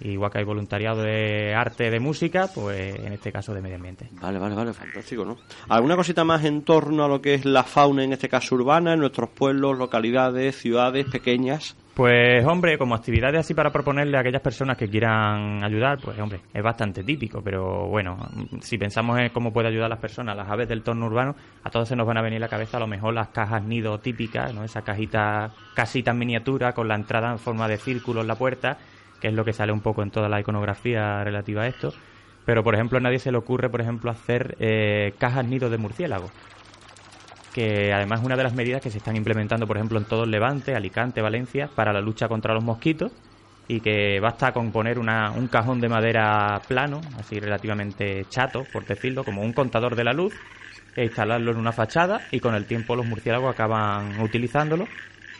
igual 0.00 0.30
que 0.30 0.38
hay 0.38 0.44
voluntariado 0.44 1.02
de 1.02 1.54
arte, 1.54 1.90
de 1.90 2.00
música, 2.00 2.49
pues 2.54 2.99
en 2.99 3.12
este 3.12 3.32
caso 3.32 3.54
de 3.54 3.61
medio 3.61 3.76
ambiente. 3.76 4.08
Vale, 4.20 4.38
vale, 4.38 4.54
vale, 4.54 4.73
fantástico, 4.73 5.25
¿no? 5.25 5.38
¿Alguna 5.68 5.97
cosita 5.97 6.25
más 6.25 6.44
en 6.44 6.62
torno 6.62 7.04
a 7.04 7.08
lo 7.08 7.20
que 7.20 7.35
es 7.35 7.44
la 7.44 7.64
fauna, 7.64 8.04
en 8.04 8.12
este 8.12 8.28
caso 8.28 8.54
urbana, 8.54 8.94
en 8.94 9.00
nuestros 9.00 9.30
pueblos, 9.30 9.78
localidades, 9.78 10.56
ciudades 10.56 11.06
pequeñas? 11.06 11.76
Pues 11.99 12.47
hombre, 12.47 12.78
como 12.78 12.95
actividades 12.95 13.40
así 13.40 13.55
para 13.55 13.73
proponerle 13.73 14.17
a 14.17 14.21
aquellas 14.21 14.40
personas 14.40 14.76
que 14.76 14.88
quieran 14.88 15.64
ayudar, 15.64 15.99
pues 16.00 16.17
hombre, 16.21 16.43
es 16.55 16.62
bastante 16.62 17.02
típico, 17.02 17.43
pero 17.43 17.88
bueno, 17.88 18.17
si 18.61 18.78
pensamos 18.78 19.19
en 19.19 19.31
cómo 19.31 19.52
puede 19.52 19.67
ayudar 19.67 19.87
a 19.87 19.88
las 19.88 19.99
personas, 19.99 20.37
las 20.37 20.49
aves 20.49 20.69
del 20.69 20.85
torno 20.85 21.07
urbano, 21.07 21.35
a 21.64 21.71
todos 21.71 21.88
se 21.88 21.97
nos 21.97 22.07
van 22.07 22.17
a 22.17 22.23
venir 22.23 22.37
a 22.37 22.43
la 22.43 22.49
cabeza 22.49 22.76
a 22.76 22.81
lo 22.81 22.87
mejor 22.87 23.14
las 23.14 23.31
cajas 23.31 23.64
nido 23.64 23.99
típicas, 23.99 24.55
¿no? 24.55 24.62
Esa 24.62 24.83
cajita 24.83 25.50
casi 25.75 26.05
tan 26.05 26.19
miniatura 26.19 26.73
con 26.73 26.87
la 26.87 26.95
entrada 26.95 27.33
en 27.33 27.40
forma 27.40 27.67
de 27.67 27.78
círculo 27.78 28.21
en 28.21 28.28
la 28.28 28.37
puerta, 28.37 28.78
que 29.21 29.26
es 29.26 29.35
lo 29.35 29.45
que 29.45 29.52
sale 29.52 29.73
un 29.73 29.81
poco 29.81 30.05
en 30.05 30.12
toda 30.12 30.28
la 30.28 30.38
iconografía 30.38 31.25
relativa 31.25 31.62
a 31.62 31.67
esto. 31.67 31.93
Pero 32.45 32.62
por 32.62 32.76
ejemplo 32.76 32.99
a 32.99 33.00
nadie 33.00 33.19
se 33.19 33.33
le 33.33 33.38
ocurre, 33.38 33.71
por 33.71 33.81
ejemplo, 33.81 34.12
hacer 34.12 34.57
eh, 34.61 35.14
cajas 35.19 35.45
nido 35.45 35.69
de 35.69 35.78
murciélago 35.78 36.31
que 37.59 37.93
además 37.93 38.21
es 38.21 38.27
una 38.27 38.37
de 38.37 38.45
las 38.45 38.55
medidas 38.55 38.81
que 38.81 38.88
se 38.88 38.99
están 38.99 39.17
implementando, 39.17 39.67
por 39.67 39.77
ejemplo, 39.77 39.99
en 39.99 40.05
todo 40.05 40.23
el 40.23 40.31
Levante, 40.31 40.77
Alicante, 40.77 41.21
Valencia, 41.21 41.69
para 41.75 41.93
la 41.93 42.00
lucha 42.00 42.29
contra 42.29 42.55
los 42.55 42.62
mosquitos 42.62 43.11
y 43.67 43.81
que 43.81 44.21
basta 44.21 44.53
con 44.53 44.71
poner 44.71 44.97
una, 44.97 45.33
un 45.33 45.49
cajón 45.49 45.81
de 45.81 45.88
madera 45.88 46.62
plano, 46.69 47.00
así 47.19 47.41
relativamente 47.41 48.25
chato, 48.29 48.62
por 48.73 48.87
decirlo, 48.87 49.25
como 49.25 49.43
un 49.43 49.53
contador 49.53 49.97
de 49.97 50.05
la 50.05 50.12
luz, 50.12 50.33
e 50.95 51.07
instalarlo 51.07 51.50
en 51.50 51.57
una 51.57 51.73
fachada 51.73 52.21
y 52.31 52.38
con 52.38 52.55
el 52.55 52.65
tiempo 52.65 52.95
los 52.95 53.05
murciélagos 53.05 53.53
acaban 53.53 54.21
utilizándolo. 54.21 54.87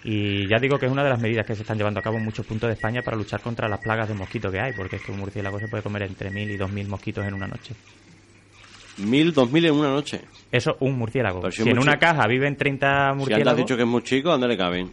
Y 0.03 0.49
ya 0.49 0.59
digo 0.59 0.77
que 0.79 0.87
es 0.87 0.93
una 0.93 1.05
de 1.05 1.11
las 1.11 1.21
medidas 1.21 1.47
que 1.47 1.55
se 1.55 1.63
están 1.63 1.79
llevando 1.79 2.01
a 2.01 2.03
cabo 2.03 2.19
en 2.19 2.25
muchos 2.25 2.45
puntos 2.45 2.67
de 2.67 2.75
España 2.75 3.03
para 3.03 3.17
luchar 3.17 3.41
contra 3.41 3.69
las 3.69 3.79
plagas 3.79 4.09
de 4.09 4.15
mosquitos 4.15 4.51
que 4.51 4.59
hay, 4.59 4.73
porque 4.73 4.97
es 4.97 5.03
que 5.03 5.13
un 5.13 5.21
murciélago 5.21 5.61
se 5.61 5.69
puede 5.69 5.85
comer 5.85 6.03
entre 6.03 6.31
mil 6.31 6.51
y 6.51 6.57
dos 6.57 6.71
mil 6.71 6.89
mosquitos 6.89 7.25
en 7.25 7.35
una 7.35 7.47
noche. 7.47 7.75
Mil, 8.99 9.33
dos 9.33 9.50
mil 9.50 9.64
en 9.67 9.75
una 9.75 9.90
noche. 9.90 10.23
Eso, 10.50 10.76
un 10.81 10.99
murciélago. 10.99 11.50
si, 11.50 11.69
en 11.69 11.78
una 11.78 11.99
caja 11.99 12.26
viven 12.26 12.57
30 12.57 13.14
murciélagos... 13.14 13.45
Si 13.45 13.49
has 13.49 13.57
dicho 13.57 13.76
que 13.76 13.83
es 13.83 13.88
muy 13.88 14.02
chico, 14.02 14.31
¿dónde 14.31 14.49
le 14.49 14.57
caben? 14.57 14.90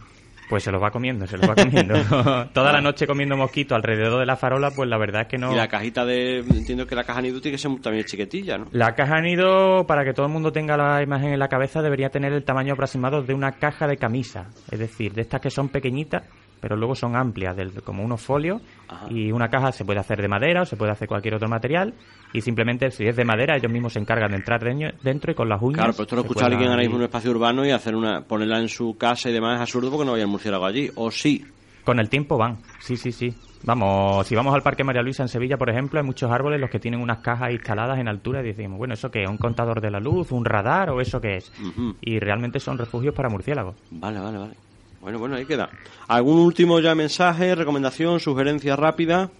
Pues 0.48 0.62
se 0.62 0.70
los 0.70 0.80
va 0.80 0.90
comiendo, 0.90 1.26
se 1.26 1.36
los 1.36 1.48
va 1.48 1.56
comiendo. 1.56 1.94
Toda 2.52 2.72
la 2.72 2.80
noche 2.80 3.06
comiendo 3.06 3.36
mosquito 3.36 3.74
alrededor 3.74 4.20
de 4.20 4.26
la 4.26 4.36
farola, 4.36 4.70
pues 4.70 4.88
la 4.88 4.96
verdad 4.96 5.22
es 5.22 5.28
que 5.28 5.38
no... 5.38 5.52
Y 5.52 5.56
la 5.56 5.66
cajita 5.66 6.04
de... 6.04 6.38
Entiendo 6.38 6.86
que 6.86 6.94
la 6.94 7.02
caja 7.02 7.20
nido 7.20 7.40
tiene 7.40 7.56
que 7.56 7.62
ser 7.62 7.72
también 7.80 8.04
chiquitilla, 8.04 8.58
¿no? 8.58 8.66
La 8.70 8.94
caja 8.94 9.20
nido, 9.20 9.86
para 9.86 10.04
que 10.04 10.12
todo 10.12 10.26
el 10.26 10.32
mundo 10.32 10.52
tenga 10.52 10.76
la 10.76 11.02
imagen 11.02 11.32
en 11.32 11.38
la 11.40 11.48
cabeza, 11.48 11.82
debería 11.82 12.10
tener 12.10 12.32
el 12.32 12.44
tamaño 12.44 12.74
aproximado 12.74 13.22
de 13.22 13.34
una 13.34 13.52
caja 13.52 13.88
de 13.88 13.96
camisa. 13.96 14.50
Es 14.70 14.78
decir, 14.78 15.14
de 15.14 15.22
estas 15.22 15.40
que 15.40 15.50
son 15.50 15.68
pequeñitas, 15.68 16.22
pero 16.60 16.76
luego 16.76 16.94
son 16.94 17.16
amplias, 17.16 17.56
del, 17.56 17.72
como 17.82 18.02
unos 18.02 18.20
folios, 18.20 18.62
y 19.10 19.32
una 19.32 19.48
caja 19.48 19.72
se 19.72 19.84
puede 19.84 20.00
hacer 20.00 20.20
de 20.20 20.28
madera 20.28 20.62
o 20.62 20.64
se 20.64 20.76
puede 20.76 20.92
hacer 20.92 21.08
cualquier 21.08 21.34
otro 21.34 21.48
material, 21.48 21.94
y 22.32 22.40
simplemente 22.40 22.90
si 22.90 23.06
es 23.06 23.16
de 23.16 23.24
madera 23.24 23.56
ellos 23.56 23.70
mismos 23.70 23.92
se 23.92 23.98
encargan 23.98 24.30
de 24.30 24.36
entrar 24.36 24.62
dentro 24.62 25.32
y 25.32 25.34
con 25.34 25.48
las 25.48 25.60
uñas... 25.60 25.78
Claro, 25.78 25.92
pero 25.92 26.02
esto 26.02 26.16
lo 26.16 26.22
escucha 26.22 26.46
alguien 26.46 26.68
ahora 26.68 26.82
mismo 26.82 26.96
en 26.96 27.00
un 27.00 27.04
espacio 27.04 27.30
urbano 27.30 27.64
y 27.64 27.70
hacer 27.70 27.94
una 27.94 28.22
ponerla 28.22 28.58
en 28.60 28.68
su 28.68 28.96
casa 28.96 29.30
y 29.30 29.32
demás 29.32 29.56
es 29.56 29.60
absurdo 29.62 29.90
porque 29.90 30.04
no 30.04 30.12
vaya 30.12 30.24
el 30.24 30.30
murciélago 30.30 30.66
allí, 30.66 30.90
o 30.94 31.10
sí. 31.10 31.44
Con 31.84 32.00
el 32.00 32.08
tiempo 32.08 32.36
van, 32.36 32.58
sí, 32.80 32.96
sí, 32.96 33.12
sí. 33.12 33.32
Vamos, 33.62 34.26
si 34.26 34.34
vamos 34.34 34.54
al 34.54 34.62
Parque 34.62 34.84
María 34.84 35.02
Luisa 35.02 35.22
en 35.22 35.28
Sevilla, 35.28 35.56
por 35.56 35.70
ejemplo, 35.70 35.98
hay 35.98 36.06
muchos 36.06 36.30
árboles 36.30 36.60
los 36.60 36.70
que 36.70 36.78
tienen 36.78 37.00
unas 37.00 37.18
cajas 37.18 37.50
instaladas 37.52 37.98
en 37.98 38.06
altura 38.08 38.40
y 38.40 38.46
decimos, 38.46 38.78
bueno, 38.78 38.94
¿eso 38.94 39.10
qué 39.10 39.22
es? 39.22 39.28
¿Un 39.28 39.38
contador 39.38 39.80
de 39.80 39.90
la 39.90 39.98
luz? 39.98 40.30
¿Un 40.30 40.44
radar? 40.44 40.90
¿O 40.90 41.00
eso 41.00 41.20
qué 41.20 41.36
es? 41.36 41.52
Y 42.00 42.18
realmente 42.18 42.60
son 42.60 42.78
refugios 42.78 43.14
para 43.14 43.28
murciélagos. 43.28 43.74
Vale, 43.90 44.20
vale, 44.20 44.38
vale. 44.38 44.54
Bueno, 45.00 45.18
bueno, 45.18 45.36
ahí 45.36 45.44
queda. 45.44 45.70
¿Algún 46.08 46.38
último 46.38 46.80
ya 46.80 46.94
mensaje, 46.94 47.54
recomendación, 47.54 48.20
sugerencia 48.20 48.76
rápida? 48.76 49.30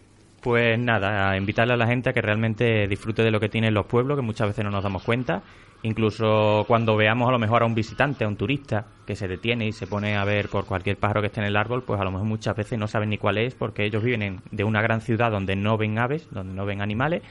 Pues 0.40 0.78
nada, 0.78 1.30
a 1.30 1.36
invitarle 1.36 1.74
a 1.74 1.76
la 1.76 1.86
gente 1.86 2.10
a 2.10 2.12
que 2.12 2.22
realmente 2.22 2.86
disfrute 2.86 3.22
de 3.22 3.30
lo 3.30 3.40
que 3.40 3.48
tienen 3.48 3.74
los 3.74 3.86
pueblos, 3.86 4.16
que 4.16 4.22
muchas 4.22 4.48
veces 4.48 4.64
no 4.64 4.70
nos 4.70 4.84
damos 4.84 5.02
cuenta. 5.02 5.42
Incluso 5.82 6.64
cuando 6.66 6.96
veamos 6.96 7.28
a 7.28 7.32
lo 7.32 7.38
mejor 7.38 7.62
a 7.62 7.66
un 7.66 7.74
visitante, 7.74 8.24
a 8.24 8.28
un 8.28 8.36
turista, 8.36 8.86
que 9.06 9.14
se 9.14 9.28
detiene 9.28 9.66
y 9.66 9.72
se 9.72 9.86
pone 9.86 10.16
a 10.16 10.24
ver 10.24 10.48
por 10.48 10.64
cualquier 10.64 10.96
pájaro 10.96 11.20
que 11.20 11.28
esté 11.28 11.40
en 11.40 11.46
el 11.46 11.56
árbol, 11.56 11.82
pues 11.82 12.00
a 12.00 12.04
lo 12.04 12.10
mejor 12.10 12.26
muchas 12.26 12.56
veces 12.56 12.78
no 12.78 12.86
saben 12.86 13.10
ni 13.10 13.18
cuál 13.18 13.38
es, 13.38 13.54
porque 13.54 13.84
ellos 13.84 14.02
viven 14.02 14.40
de 14.50 14.64
una 14.64 14.82
gran 14.82 15.00
ciudad 15.00 15.30
donde 15.30 15.54
no 15.56 15.76
ven 15.76 15.98
aves, 15.98 16.28
donde 16.30 16.54
no 16.54 16.64
ven 16.64 16.80
animales, 16.80 17.22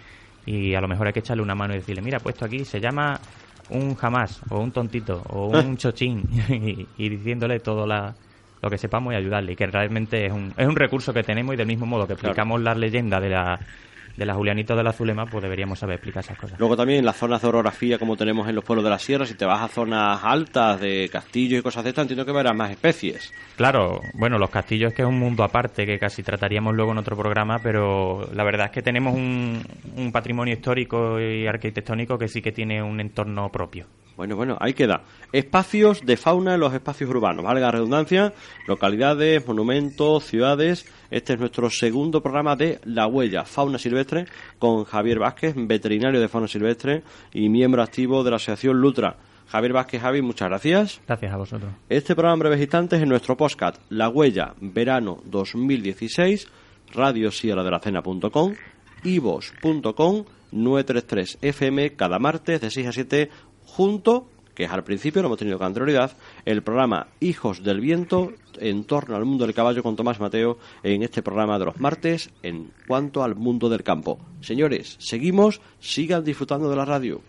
y 0.45 0.75
a 0.75 0.81
lo 0.81 0.87
mejor 0.87 1.07
hay 1.07 1.13
que 1.13 1.19
echarle 1.19 1.41
una 1.41 1.55
mano 1.55 1.73
y 1.73 1.77
decirle, 1.77 2.01
mira, 2.01 2.19
puesto 2.19 2.45
aquí 2.45 2.65
se 2.65 2.79
llama 2.79 3.19
un 3.69 3.95
jamás, 3.95 4.41
o 4.49 4.59
un 4.59 4.71
tontito, 4.71 5.21
o 5.29 5.47
un 5.47 5.77
chochín, 5.77 6.23
y, 6.97 7.09
diciéndole 7.09 7.59
todo 7.59 7.85
la, 7.85 8.15
lo 8.61 8.69
que 8.69 8.77
sepamos 8.77 9.13
y 9.13 9.17
ayudarle. 9.17 9.53
Y 9.53 9.55
que 9.55 9.67
realmente 9.67 10.25
es 10.25 10.31
un, 10.31 10.53
es 10.57 10.67
un 10.67 10.75
recurso 10.75 11.13
que 11.13 11.23
tenemos 11.23 11.53
y 11.53 11.57
del 11.57 11.67
mismo 11.67 11.85
modo 11.85 12.07
que 12.07 12.13
explicamos 12.13 12.61
la 12.61 12.75
leyenda 12.75 13.19
de 13.19 13.29
la 13.29 13.59
de 14.17 14.25
la 14.25 14.33
Julianita 14.33 14.75
de 14.75 14.83
la 14.83 14.93
Zulema, 14.93 15.25
pues 15.25 15.41
deberíamos 15.41 15.79
saber 15.79 15.95
explicar 15.95 16.23
esas 16.23 16.37
cosas. 16.37 16.59
Luego 16.59 16.77
también 16.77 17.05
las 17.05 17.17
zonas 17.17 17.41
de 17.41 17.47
orografía, 17.47 17.97
como 17.97 18.15
tenemos 18.15 18.47
en 18.47 18.55
los 18.55 18.63
pueblos 18.63 18.83
de 18.83 18.89
la 18.89 18.99
sierra, 18.99 19.25
si 19.25 19.35
te 19.35 19.45
vas 19.45 19.61
a 19.61 19.67
zonas 19.67 20.23
altas 20.23 20.79
de 20.79 21.09
castillos 21.11 21.59
y 21.59 21.63
cosas 21.63 21.83
de 21.83 21.89
estas, 21.89 22.03
entiendo 22.03 22.25
que 22.25 22.31
verás 22.31 22.55
más 22.55 22.71
especies. 22.71 23.33
Claro, 23.55 24.01
bueno, 24.13 24.37
los 24.37 24.49
castillos 24.49 24.93
que 24.93 25.01
es 25.01 25.07
un 25.07 25.19
mundo 25.19 25.43
aparte 25.43 25.85
que 25.85 25.99
casi 25.99 26.23
trataríamos 26.23 26.75
luego 26.75 26.91
en 26.91 26.97
otro 26.97 27.17
programa, 27.17 27.59
pero 27.59 28.29
la 28.33 28.43
verdad 28.43 28.67
es 28.67 28.71
que 28.71 28.81
tenemos 28.81 29.13
un, 29.15 29.63
un 29.95 30.11
patrimonio 30.11 30.53
histórico 30.53 31.19
y 31.19 31.47
arquitectónico 31.47 32.17
que 32.17 32.27
sí 32.27 32.41
que 32.41 32.51
tiene 32.51 32.81
un 32.81 32.99
entorno 32.99 33.51
propio. 33.51 33.85
Bueno, 34.17 34.37
bueno, 34.37 34.57
ahí 34.61 34.73
queda. 34.73 35.03
Espacios 35.33 36.05
de 36.05 36.15
fauna 36.15 36.53
en 36.53 36.61
los 36.61 36.73
espacios 36.73 37.09
urbanos, 37.09 37.43
valga 37.43 37.67
la 37.67 37.71
redundancia, 37.71 38.33
localidades, 38.65 39.45
monumentos, 39.45 40.23
ciudades. 40.23 40.85
Este 41.11 41.33
es 41.33 41.39
nuestro 41.39 41.69
segundo 41.69 42.21
programa 42.21 42.55
de 42.55 42.79
La 42.85 43.07
Huella, 43.07 43.43
Fauna 43.43 43.77
Silvestre, 43.77 44.25
con 44.57 44.85
Javier 44.85 45.19
Vázquez, 45.19 45.53
veterinario 45.57 46.21
de 46.21 46.29
fauna 46.29 46.47
silvestre 46.47 47.03
y 47.33 47.49
miembro 47.49 47.83
activo 47.83 48.23
de 48.23 48.29
la 48.29 48.37
Asociación 48.37 48.79
Lutra. 48.79 49.17
Javier 49.47 49.73
Vázquez, 49.73 50.01
Javi, 50.01 50.21
muchas 50.21 50.49
gracias. 50.49 51.01
Gracias 51.05 51.33
a 51.33 51.37
vosotros. 51.37 51.71
Este 51.89 52.15
programa 52.15 52.35
en 52.35 52.39
breves 52.39 52.61
instantes 52.61 53.01
en 53.01 53.09
nuestro 53.09 53.35
podcast 53.37 53.81
La 53.89 54.09
Huella, 54.09 54.53
verano 54.59 55.19
2016, 55.25 56.47
radio 56.93 57.31
sierra 57.31 57.63
de 57.63 57.71
la 57.71 57.79
cena.com, 57.79 58.53
ivos.com, 59.03 60.25
933 60.51 61.37
FM, 61.41 61.95
cada 61.95 62.17
martes 62.17 62.61
de 62.61 62.71
6 62.71 62.87
a 62.87 62.91
7 62.93 63.29
junto, 63.75 64.25
que 64.53 64.63
es 64.63 64.71
al 64.71 64.85
principio, 64.85 65.21
lo 65.21 65.27
hemos 65.27 65.37
tenido 65.37 65.57
con 65.57 65.67
anterioridad, 65.67 66.13
el 66.45 66.63
programa 66.63 67.07
Hijos 67.19 67.61
del 67.61 67.81
Viento 67.81 68.31
en 68.57 68.85
torno 68.85 69.17
al 69.17 69.25
mundo 69.25 69.45
del 69.45 69.53
caballo 69.53 69.83
con 69.83 69.97
Tomás 69.97 70.21
Mateo 70.21 70.57
en 70.81 71.03
este 71.03 71.21
programa 71.21 71.59
de 71.59 71.65
los 71.65 71.77
martes 71.77 72.29
en 72.41 72.71
cuanto 72.87 73.21
al 73.21 73.35
mundo 73.35 73.67
del 73.67 73.83
campo. 73.83 74.17
Señores, 74.39 74.95
seguimos, 74.99 75.59
sigan 75.81 76.23
disfrutando 76.23 76.69
de 76.69 76.77
la 76.77 76.85
radio. 76.85 77.19